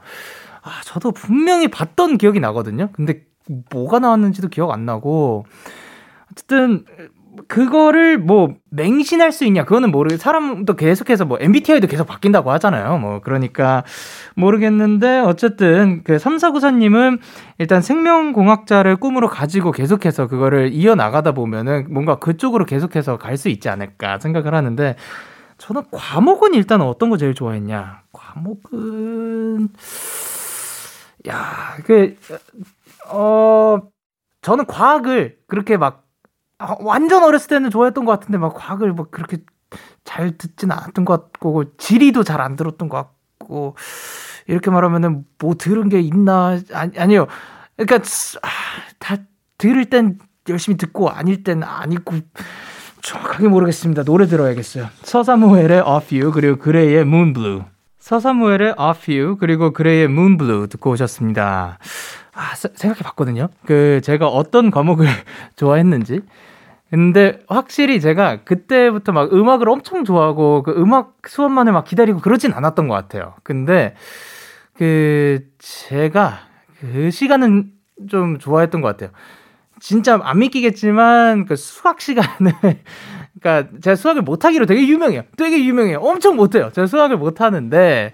[0.61, 2.89] 아 저도 분명히 봤던 기억이 나거든요.
[2.93, 3.23] 근데
[3.71, 5.45] 뭐가 나왔는지도 기억 안 나고
[6.31, 6.85] 어쨌든
[7.47, 12.97] 그거를 뭐 맹신할 수 있냐 그거는 모르 사람도 계속해서 뭐 MBTI도 계속 바뀐다고 하잖아요.
[12.97, 13.83] 뭐 그러니까
[14.35, 17.19] 모르겠는데 어쨌든 그 삼사구사님은
[17.57, 23.67] 일단 생명공학자를 꿈으로 가지고 계속해서 그거를 이어 나가다 보면은 뭔가 그쪽으로 계속해서 갈 수 있지
[23.67, 24.95] 않을까 생각을 하는데
[25.57, 28.03] 저는 과목은 일단 어떤 거 제일 좋아했냐?
[28.11, 29.69] 과목은
[31.27, 32.15] 야, 그
[33.09, 33.79] 어,
[34.41, 36.03] 저는 과학을 그렇게 막
[36.63, 39.37] 아, 완전 어렸을 때는 좋아했던 것 같은데 막 과학을 뭐 그렇게
[40.05, 42.97] 잘 듣진 않았던 것 같고 지리도 잘 안 들었던 것
[43.39, 43.75] 같고
[44.47, 46.59] 이렇게 말하면은 뭐 들은 게 있나?
[46.73, 47.27] 아니, 아니요.
[47.75, 48.07] 그러니까
[48.43, 48.47] 아,
[48.99, 49.17] 다
[49.57, 52.15] 들을 땐 열심히 듣고 아닐 땐 아니고
[53.01, 54.03] 정확하게 모르겠습니다.
[54.03, 54.87] 노래 들어야겠어요.
[55.03, 57.63] 서사무엘의 Off You 그리고 그레이의 Moon Blue.
[57.99, 61.77] 서사무엘의 Off You 그리고 그레이의 Moon Blue 듣고 오셨습니다.
[62.35, 63.49] 아, 생각해 봤거든요.
[63.65, 65.07] 그, 제가 어떤 과목을
[65.55, 66.21] 좋아했는지.
[66.93, 72.87] 근데 확실히 제가 그때부터 막 음악을 엄청 좋아하고 그 음악 수업만을 막 기다리고 그러진 않았던
[72.87, 73.33] 것 같아요.
[73.41, 73.95] 근데
[74.75, 76.41] 그 제가
[76.79, 77.71] 그 시간은
[78.07, 79.09] 좀 좋아했던 것 같아요.
[79.79, 82.53] 진짜 안 믿기겠지만 그 수학 시간을
[83.41, 85.23] 그러니까 제가 수학을 못하기로 되게 유명해요.
[85.35, 85.97] 되게 유명해요.
[85.97, 86.69] 엄청 못해요.
[86.73, 88.11] 제가 수학을 못하는데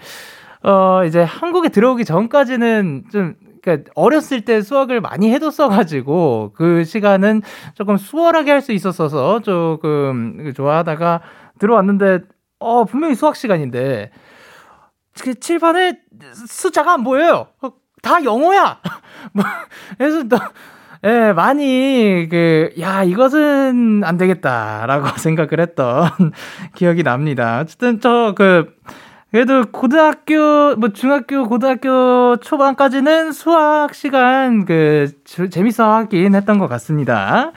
[0.63, 7.41] 어 이제 한국에 들어오기 전까지는 좀 그러니까 어렸을 때 수학을 많이 해뒀어가지고 그 시간은
[7.75, 11.21] 조금 수월하게 할 수 있었어서 조금 좋아하다가
[11.59, 12.19] 들어왔는데
[12.59, 14.11] 어 분명히 수학 시간인데
[15.21, 15.99] 그 칠판에
[16.47, 17.47] 숫자가 안 보여요.
[18.01, 18.79] 다 영어야.
[19.33, 19.43] 뭐
[19.97, 20.37] 그래서 너
[21.05, 26.09] 예, 많이, 그, 야, 이것은 안 되겠다라고 생각을 했던
[26.75, 27.59] 기억이 납니다.
[27.61, 28.75] 어쨌든, 저, 그,
[29.31, 37.51] 그래도 고등학교, 뭐 중학교, 고등학교 초반까지는 수학 시간, 그, 재밌어 하긴 했던 것 같습니다.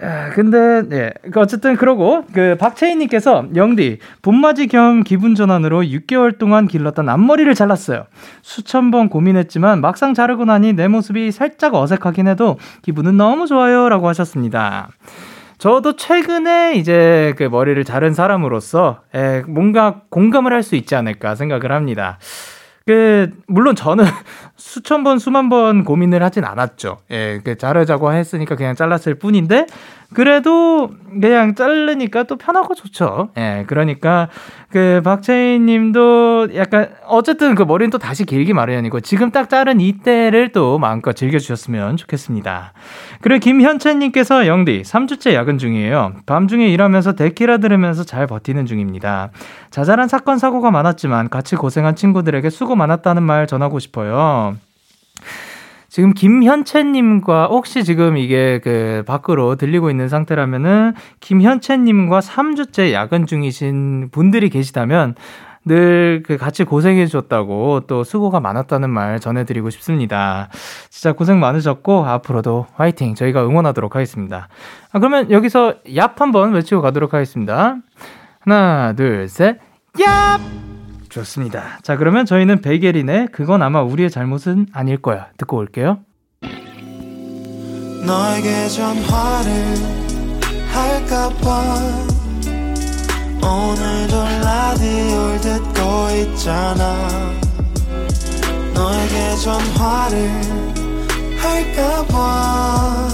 [0.00, 1.12] 아, 근데, 예.
[1.30, 8.06] 그 어쨌든, 그러고, 그, 박채희님께서, 영디, 봄맞이 겸 기분 전환으로 6개월 동안 길렀던 앞머리를 잘랐어요.
[8.40, 13.90] 수천 번 고민했지만, 막상 자르고 나니 내 모습이 살짝 어색하긴 해도, 기분은 너무 좋아요.
[13.90, 14.88] 라고 하셨습니다.
[15.62, 21.70] 저도 최근에 이제 그 머리를 자른 사람으로서, 예, 뭔가 공감을 할 수 있지 않을까 생각을
[21.70, 22.18] 합니다.
[22.84, 24.04] 그 물론 저는
[24.56, 26.98] 수천 번 수만 번 고민을 하진 않았죠.
[27.12, 29.66] 예, 그 자르자고 했으니까 그냥 잘랐을 뿐인데
[30.14, 30.90] 그래도
[31.20, 33.30] 그냥 자르니까 또 편하고 좋죠.
[33.36, 34.28] 예, 그러니까
[34.70, 40.52] 그 박채인 님도 약간 어쨌든 그 머리는 또 다시 길기 마련이고 지금 딱 자른 이때를
[40.52, 42.72] 또 마음껏 즐겨주셨으면 좋겠습니다.
[43.20, 46.14] 그리고 김현채 님께서 영디 3주째 야근 중이에요.
[46.26, 49.30] 밤중에 일하면서 데키라 들으면서 잘 버티는 중입니다.
[49.70, 54.56] 자잘한 사건 사고가 많았지만 같이 고생한 친구들에게 수고 많았다는 말 전하고 싶어요.
[55.92, 64.48] 지금 김현채님과 혹시 지금 이게 그 밖으로 들리고 있는 상태라면은 김현채님과 3주째 야근 중이신 분들이
[64.48, 65.16] 계시다면
[65.66, 70.48] 늘그 같이 고생해 주셨다고 또 수고가 많았다는 말 전해드리고 싶습니다.
[70.88, 74.48] 진짜 고생 많으셨고 앞으로도 화이팅 저희가 응원하도록 하겠습니다.
[74.92, 77.76] 아, 그러면 여기서 얍 한번 외치고 가도록 하겠습니다.
[78.40, 79.58] 하나 둘 셋
[79.98, 80.71] 얍!
[81.12, 81.78] 좋습니다.
[81.82, 85.28] 자, 그러면 저희는 베게린의 그건 아마 우리의 잘못은 아닐 거야.
[85.36, 86.00] 듣고 올게요.
[88.04, 89.52] 너에게 전화를
[90.72, 91.78] 할까봐
[93.44, 97.08] 오늘도 라디오를 듣고 있잖아
[98.74, 100.30] 너에게 전화를
[101.38, 103.08] 할까봐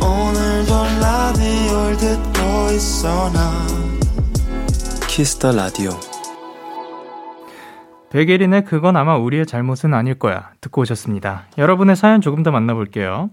[0.00, 3.66] 오늘도 라디오를 듣고 있어 나
[5.06, 5.90] Kiss the Radio
[8.14, 10.50] 백예린의 그건 아마 우리의 잘못은 아닐 거야.
[10.60, 11.46] 듣고 오셨습니다.
[11.58, 13.30] 여러분의 사연 조금 더 만나볼게요.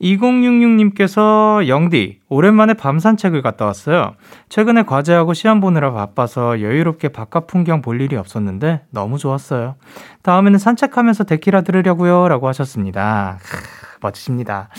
[0.00, 4.14] 2066님께서 영디, 오랜만에 밤 산책을 갔다 왔어요.
[4.48, 9.74] 최근에 과제하고 시험 보느라 바빠서 여유롭게 바깥 풍경 볼 일이 없었는데 너무 좋았어요.
[10.22, 12.28] 다음에는 산책하면서 데키라 들으려고요.
[12.28, 13.36] 라고 하셨습니다.
[13.42, 13.58] 크,
[14.00, 14.70] 멋지십니다.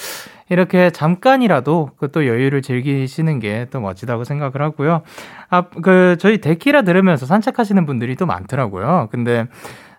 [0.50, 5.02] 이렇게 잠깐이라도 그 또 여유를 즐기시는 게 또 멋지다고 생각을 하고요.
[5.50, 9.10] 아, 그, 저희 데키라 들으면서 산책하시는 분들이 또 많더라고요.
[9.12, 9.46] 근데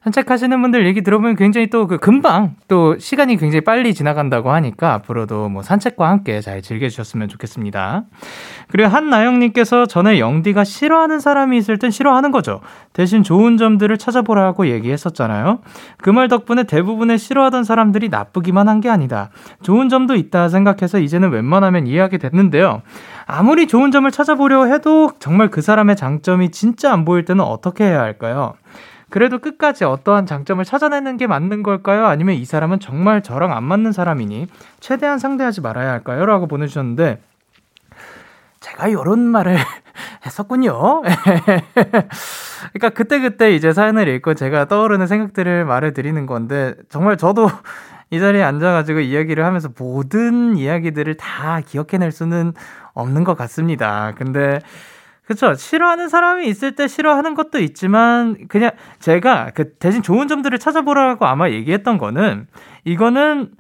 [0.09, 5.49] 산책하시는 분들 얘기 들어보면 굉장히 또 그 금방 또 시간이 굉장히 빨리 지나간다고 하니까 앞으로도
[5.49, 8.05] 뭐 산책과 함께 잘 즐겨주셨으면 좋겠습니다.
[8.69, 12.61] 그리고 한나영님께서 전에 영디가 싫어하는 사람이 있을 땐 싫어하는 거죠.
[12.93, 15.61] 대신 좋은 점들을 찾아보라고 얘기했었잖아요.
[16.03, 19.31] 그 말 덕분에 대부분의 싫어하던 사람들이 나쁘기만 한 게 아니다.
[19.63, 22.83] 좋은 점도 있다 생각해서 이제는 웬만하면 이해하게 됐는데요.
[23.27, 28.01] 아무리 좋은 점을 찾아보려 해도 정말 그 사람의 장점이 진짜 안 보일 때는 어떻게 해야
[28.01, 28.55] 할까요?
[29.11, 32.07] 그래도 끝까지 어떠한 장점을 찾아내는 게 맞는 걸까요?
[32.07, 34.49] 아니면 이 사람은 정말 저랑 안 맞는 사람이니
[34.81, 36.27] 최대한 상대하지 말아야 할까요?
[36.27, 37.21] 라고 보내주셨는데,
[38.61, 39.57] 제가 이런 말을
[40.27, 41.03] 했었군요.
[42.73, 47.49] 그러니까 그때그때 이제 사연을 읽고 제가 떠오르는 생각들을 말을 드리는 건데, 정말 저도
[48.11, 52.53] 이 자리에 앉아가지고 이야기를 하면서 모든 이야기들을 다 기억해낼 수는
[52.95, 54.13] 없는 것 같습니다.
[54.17, 54.61] 근데,
[55.29, 55.53] 그쵸.
[55.53, 61.51] 싫어하는 사람이 있을 때 싫어하는 것도 있지만, 그냥 제가 그 대신 좋은 점들을 찾아보라고 아마
[61.51, 62.47] 얘기했던 거는,
[62.85, 63.51] 이거는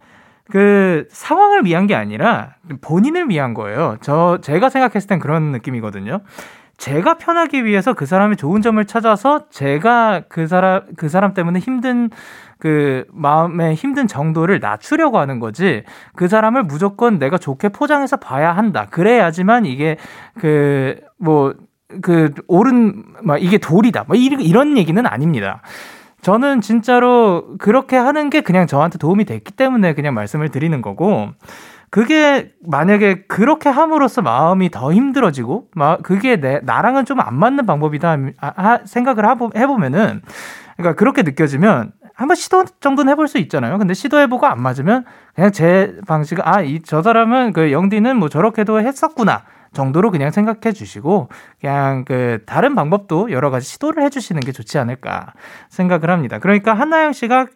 [0.50, 3.98] 그 상황을 위한 게 아니라 본인을 위한 거예요.
[4.00, 6.20] 저, 제가 생각했을 땐 그런 느낌이거든요.
[6.78, 12.08] 제가 편하기 위해서 그 사람의 좋은 점을 찾아서 제가 그 사람, 그 사람 때문에 힘든
[12.58, 15.84] 그 마음의 힘든 정도를 낮추려고 하는 거지
[16.16, 18.86] 그 사람을 무조건 내가 좋게 포장해서 봐야 한다.
[18.90, 19.96] 그래야지만 이게
[20.38, 21.54] 그뭐
[22.02, 24.04] 그 옳은 막 이게 도리다.
[24.08, 25.62] 뭐 이런 얘기는 아닙니다.
[26.20, 31.28] 저는 진짜로 그렇게 하는 게 그냥 저한테 도움이 됐기 때문에 그냥 말씀을 드리는 거고
[31.90, 38.16] 그게 만약에 그렇게 함으로써 마음이 더 힘들어지고 막 그게 내 나랑은 좀 안 맞는 방법이다
[38.84, 39.24] 생각을
[39.56, 40.22] 해보면은
[40.78, 43.78] 그러니까 그렇게 느껴지면 한번 시도 정도는 해볼 수 있잖아요.
[43.78, 45.04] 근데 시도해보고 안 맞으면
[45.34, 49.42] 그냥 제 방식, 아, 이, 저 사람은 그 영디는 뭐 저렇게도 했었구나.
[49.72, 51.28] 정도로 그냥 생각해 주시고,
[51.60, 55.34] 그냥 그 다른 방법도 여러 가지 시도를 해 주시는 게 좋지 않을까
[55.68, 56.38] 생각을 합니다.
[56.38, 57.46] 그러니까 한나영 씨가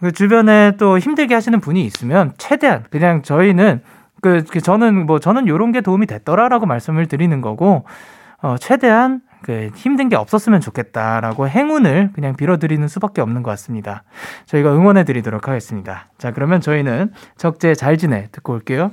[0.00, 3.82] 그 주변에 또 힘들게 하시는 분이 있으면 최대한 그냥 저희는
[4.22, 7.84] 그, 그 저는 뭐 저는 요런 게 도움이 됐더라라고 말씀을 드리는 거고,
[8.40, 14.02] 어, 최대한 그 힘든 게 없었으면 좋겠다라고 행운을 그냥 빌어드리는 수밖에 없는 것 같습니다.
[14.46, 16.08] 저희가 응원해드리도록 하겠습니다.
[16.16, 18.90] 자, 그러면 저희는 적재 잘 지내 듣고 올게요.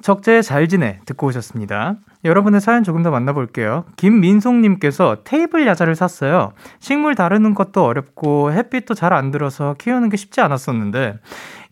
[0.00, 1.96] 적재 잘 지내 듣고 오셨습니다.
[2.24, 3.84] 여러분의 사연 조금 더 만나볼게요.
[3.96, 6.52] 김민송님께서 테이블 야자를 샀어요.
[6.78, 11.18] 식물 다루는 것도 어렵고 햇빛도 잘 안 들어서 키우는 게 쉽지 않았었는데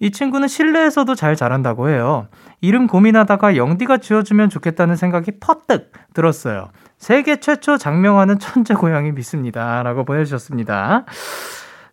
[0.01, 2.27] 이 친구는 실내에서도 잘 자란다고 해요.
[2.61, 6.69] 이름 고민하다가 영디가 지어주면 좋겠다는 생각이 퍼뜩 들었어요.
[6.99, 9.83] 세계 최초 장명하는 천재 고양이 믿습니다.
[9.83, 11.05] 라고 보내주셨습니다.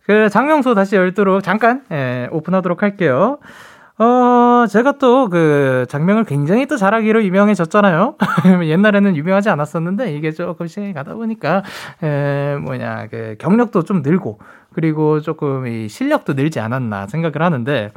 [0.05, 3.39] 그 장명소 다시 열도록 잠깐 예, 오픈하도록 할게요.
[3.97, 8.15] 어, 제가 또 그 장명을 굉장히 또 잘하기로 유명해졌잖아요.
[8.65, 11.63] 옛날에는 유명하지 않았었는데 이게 조금 시간이 가다 보니까
[12.03, 14.39] 에, 뭐냐 그 경력도 좀 늘고
[14.73, 17.91] 그리고 조금 이 실력도 늘지 않았나 생각을 하는데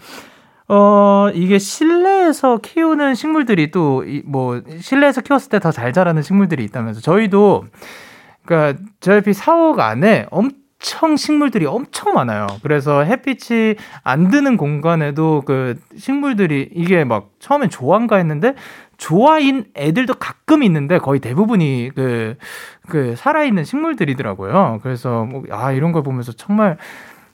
[0.68, 7.00] 어, 이게 실내에서 키우는 식물들이 또, 뭐, 실내에서 키웠을 때 더 잘 자라는 식물들이 있다면서.
[7.00, 7.64] 저희도,
[8.44, 12.46] 그니까, 저희 사옥 안에 엄청 식물들이 엄청 많아요.
[12.62, 18.54] 그래서 햇빛이 안 드는 공간에도 그 식물들이, 이게 막 처음엔 조화인가 했는데,
[18.98, 22.36] 조화인 애들도 가끔 있는데 거의 대부분이 그,
[22.88, 24.80] 그 살아있는 식물들이더라고요.
[24.82, 26.76] 그래서 뭐, 아, 이런 걸 보면서 정말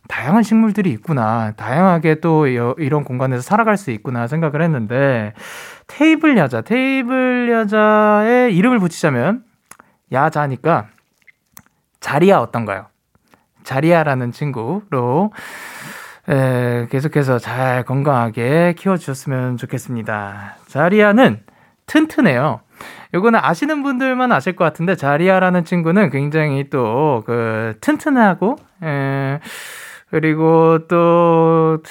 [0.08, 1.52] 다양한 식물들이 있구나.
[1.56, 5.32] 다양하게 또 이런 공간에서 살아갈 수 있구나 생각을 했는데
[5.86, 9.44] 테이블 야자, 테이블 야자의 이름을 붙이자면
[10.12, 10.88] 야자니까
[12.00, 12.86] 자리야 어떤가요?
[13.62, 15.32] 자리야라는 친구로
[16.28, 20.56] 에, 계속해서 잘 건강하게 키워주셨으면 좋겠습니다.
[20.68, 21.40] 자리야는
[21.86, 22.60] 튼튼해요.
[23.14, 29.40] 요거는 아시는 분들만 아실 것 같은데 자리야라는 친구는 굉장히 또 그 튼튼하고 에,
[30.14, 31.82] 그리고 또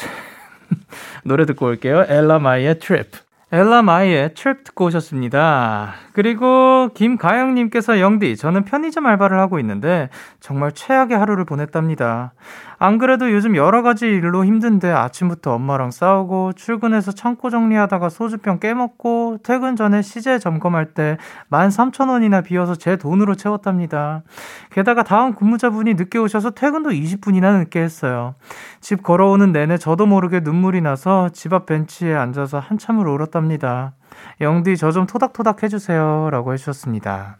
[1.25, 2.05] 노래 듣고 올게요.
[2.07, 3.07] 엘라 마이의 트립.
[3.51, 5.95] 엘라 마이의 트립 듣고 오셨습니다.
[6.13, 10.07] 그리고 김가영님께서 영디, 저는 편의점 알바를 하고 있는데
[10.39, 12.31] 정말 최악의 하루를 보냈답니다.
[12.83, 19.37] 안 그래도 요즘 여러 가지 일로 힘든데 아침부터 엄마랑 싸우고 출근해서 창고 정리하다가 소주병 깨먹고
[19.41, 21.17] 퇴근 전에 시제 점검할 때
[21.49, 24.23] 13,000원이나 비어서 제 돈으로 채웠답니다.
[24.71, 28.35] 게다가 다음 근무자분이 늦게 오셔서 퇴근도 20분이나 늦게 했어요.
[28.81, 33.93] 집 걸어오는 내내 저도 모르게 눈물이 나서 집 앞 벤치에 앉아서 한참을 울었답니다.
[34.41, 37.37] 영디 저 좀 토닥토닥 해주세요 라고 해주셨습니다.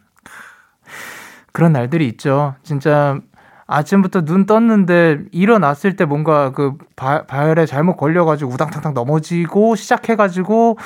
[1.52, 2.56] 그런 날들이 있죠.
[2.64, 3.20] 진짜
[3.74, 10.78] 아침부터 눈 떴는데 일어났을 때 뭔가 그 바, 발에 잘못 걸려가지고 우당탕탕 넘어지고 시작해가지고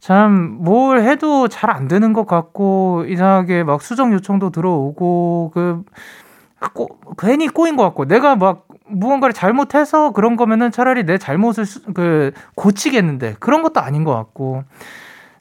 [0.00, 5.82] 참 뭘 해도 잘 안 되는 것 같고 이상하게 막 수정 요청도 들어오고 그
[6.74, 6.88] 꼬,
[7.18, 12.32] 괜히 꼬인 것 같고 내가 막 무언가를 잘못해서 그런 거면은 차라리 내 잘못을 수, 그
[12.54, 14.64] 고치겠는데 그런 것도 아닌 것 같고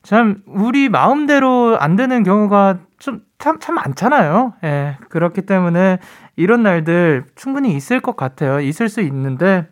[0.01, 4.53] 참 우리 마음대로 안 되는 경우가 좀참참 많잖아요.
[4.63, 4.97] 예.
[5.09, 5.99] 그렇기 때문에
[6.35, 8.59] 이런 날들 충분히 있을 것 같아요.
[8.59, 9.67] 있을 수 있는데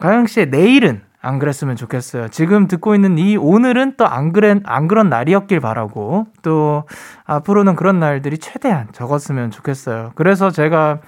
[0.00, 2.28] 가영 씨의 내일은 안 그랬으면 좋겠어요.
[2.28, 6.84] 지금 듣고 있는 이 오늘은 또 안 그런 안 그런 날이었길 바라고 또
[7.24, 10.12] 앞으로는 그런 날들이 최대한 적었으면 좋겠어요.
[10.14, 11.00] 그래서 제가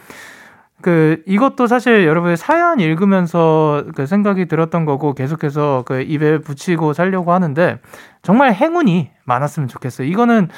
[0.83, 7.33] 그 이것도 사실 여러분의 사연 읽으면서 그 생각이 들었던 거고 계속해서 그 입에 붙이고 살려고
[7.33, 7.79] 하는데
[8.23, 10.09] 정말 행운이 많았으면 좋겠어요.
[10.09, 10.49] 이거는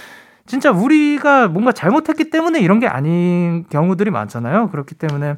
[0.47, 4.71] 진짜 우리가 뭔가 잘못했기 때문에 이런 게 아닌 경우들이 많잖아요.
[4.71, 5.37] 그렇기 때문에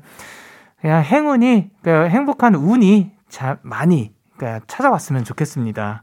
[0.81, 6.03] 그냥 행운이, 그러니까 행복한 운이 자, 많이 그러니까 찾아왔으면 좋겠습니다.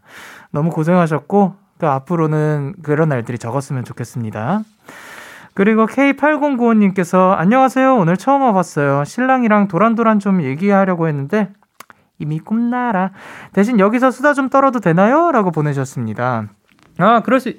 [0.51, 4.61] 너무 고생하셨고, 그 앞으로는 그런 날들이 적었으면 좋겠습니다.
[5.53, 7.95] 그리고 K8095님께서 안녕하세요.
[7.95, 9.03] 오늘 처음 와봤어요.
[9.03, 11.49] 신랑이랑 도란도란 좀 얘기하려고 했는데
[12.19, 13.11] 이미 꿈나라.
[13.51, 15.31] 대신 여기서 수다 좀 떨어도 되나요?
[15.31, 16.47] 라고 보내셨습니다.
[16.99, 17.53] 아, 그럴 수,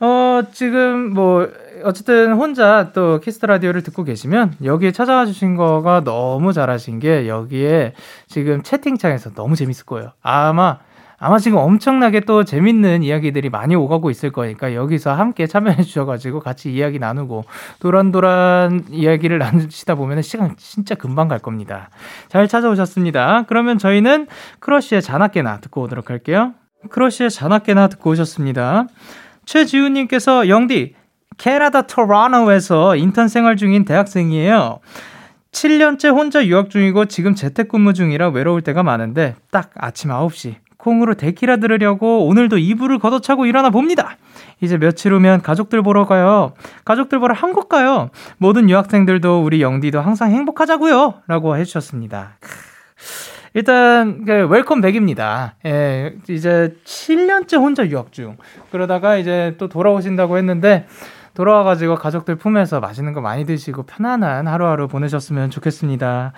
[0.00, 1.48] 어, 지금 뭐,
[1.84, 7.28] 어쨌든 혼자 또 Kiss the Radio를 듣고 계시면 여기에 찾아와 주신 거가 너무 잘하신 게
[7.28, 7.94] 여기에
[8.28, 10.12] 지금 채팅창에서 너무 재밌을 거예요.
[10.22, 10.78] 아마
[11.18, 16.72] 아마 지금 엄청나게 또 재밌는 이야기들이 많이 오가고 있을 거니까 여기서 함께 참여해 주셔가지고 같이
[16.74, 17.44] 이야기 나누고
[17.80, 21.88] 도란도란 이야기를 나누시다 보면 시간 진짜 금방 갈 겁니다.
[22.28, 23.44] 잘 찾아오셨습니다.
[23.48, 24.26] 그러면 저희는
[24.60, 26.52] 크러쉬의 자나깨나 듣고 오도록 할게요.
[26.90, 28.86] 크러쉬의 자나깨나 듣고 오셨습니다.
[29.46, 30.94] 최지우님께서 영디
[31.38, 34.80] 캐나다 토론토에서 인턴 생활 중인 대학생이에요.
[35.52, 41.56] 7년째 혼자 유학 중이고 지금 재택근무 중이라 외로울 때가 많은데 딱 아침 9시 콩으로 데키라
[41.56, 44.18] 들으려고 오늘도 이불을 걷어차고 일어나 봅니다.
[44.60, 46.52] 이제 며칠 후면 가족들 보러 가요.
[46.84, 48.10] 가족들 보러 한국 가요.
[48.38, 51.22] 모든 유학생들도 우리 영디도 항상 행복하자고요.
[51.26, 52.36] 라고 해주셨습니다.
[53.56, 55.54] 일단 그 welcome back입니다.
[55.64, 58.36] 예, 이제 7년째 혼자 유학 중.
[58.70, 60.86] 그러다가 이제 또 돌아오신다고 했는데
[61.32, 66.32] 돌아와가지고 가족들 품에서 맛있는 거 많이 드시고 편안한 하루하루 보내셨으면 좋겠습니다.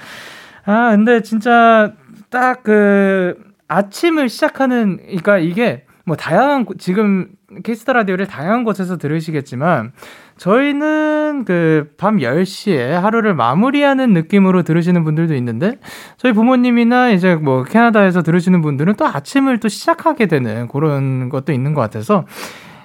[0.65, 1.93] 아, 근데 진짜
[2.31, 3.35] 딱 그
[3.69, 7.29] 아침을 시작하는, 그러니까 이게 뭐 다양한, 지금
[7.65, 9.93] Kiss the Radio를 다양한 곳에서 들으시겠지만,
[10.39, 15.79] 저희는 그 밤 10시에 하루를 마무리하는 느낌으로 들으시는 분들도 있는데
[16.17, 21.75] 저희 부모님이나 이제 뭐 캐나다에서 들으시는 분들은 또 아침을 또 시작하게 되는 그런 것도 있는
[21.75, 22.25] 것 같아서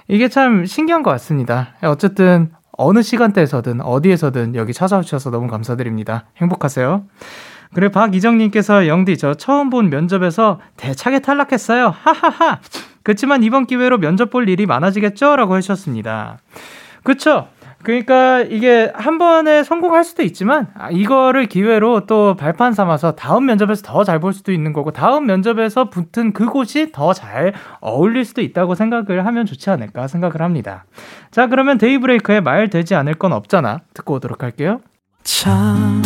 [0.08, 1.74] 이게 참 신기한 것 같습니다.
[1.82, 6.24] 어쨌든 어느 시간대에서든 어디에서든 여기 찾아오셔서 너무 감사드립니다.
[6.38, 7.04] 행복하세요.
[7.72, 11.94] 그리고 박이정님께서 영디 저 처음 본 면접에서 대차게 탈락했어요.
[11.96, 12.58] 하하하.
[13.02, 15.36] 그렇지만 이번 기회로 면접 볼 일이 많아지겠죠?
[15.36, 16.38] 라고 하셨습니다.
[17.04, 17.46] 그쵸?
[17.82, 23.82] 그러니까 이게 한 번에 성공할 수도 있지만 아, 이거를 기회로 또 발판 삼아서 다음 면접에서
[23.84, 27.52] 더 잘 볼 수도 있는 거고 다음 면접에서 붙은 그곳이 더 잘
[27.82, 30.86] 어울릴 수도 있다고 생각을 하면 좋지 않을까 생각을 합니다.
[31.30, 34.80] 자 그러면 데이브레이크의 말 되지 않을 건 없잖아 듣고 오도록 할게요.
[35.24, 36.00] 참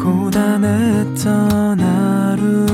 [0.00, 2.64] 고단했던 하루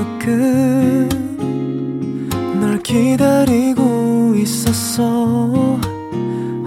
[2.53, 5.80] 끝널 기다리고 있었어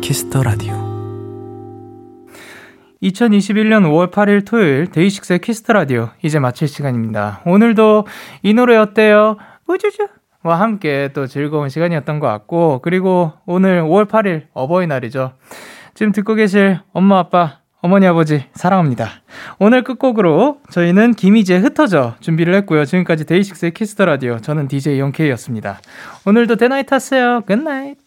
[0.00, 0.74] Kiss the Radio
[3.02, 7.42] 2021년 5월 8일 토요일 데이식스의 Kiss the Radio 이제 마칠 시간입니다.
[7.44, 8.06] 오늘도
[8.42, 9.36] 이 노래 어때요?
[9.66, 10.08] 우주주
[10.42, 15.32] 와 함께 또 즐거운 시간이었던 것 같고 그리고 오늘 5월 8일 어버이날이죠.
[15.94, 19.08] 지금 듣고 계실 엄마 아빠 어머니 아버지 사랑합니다.
[19.58, 22.84] 오늘 끝곡으로 저희는 김희재 흩어져 준비를 했고요.
[22.84, 25.80] 지금까지 데이식스의 Kiss the Radio 저는 DJ 영케이였습니다.
[26.24, 27.42] 오늘도 데나잇 하세요.
[27.46, 27.98] Good night.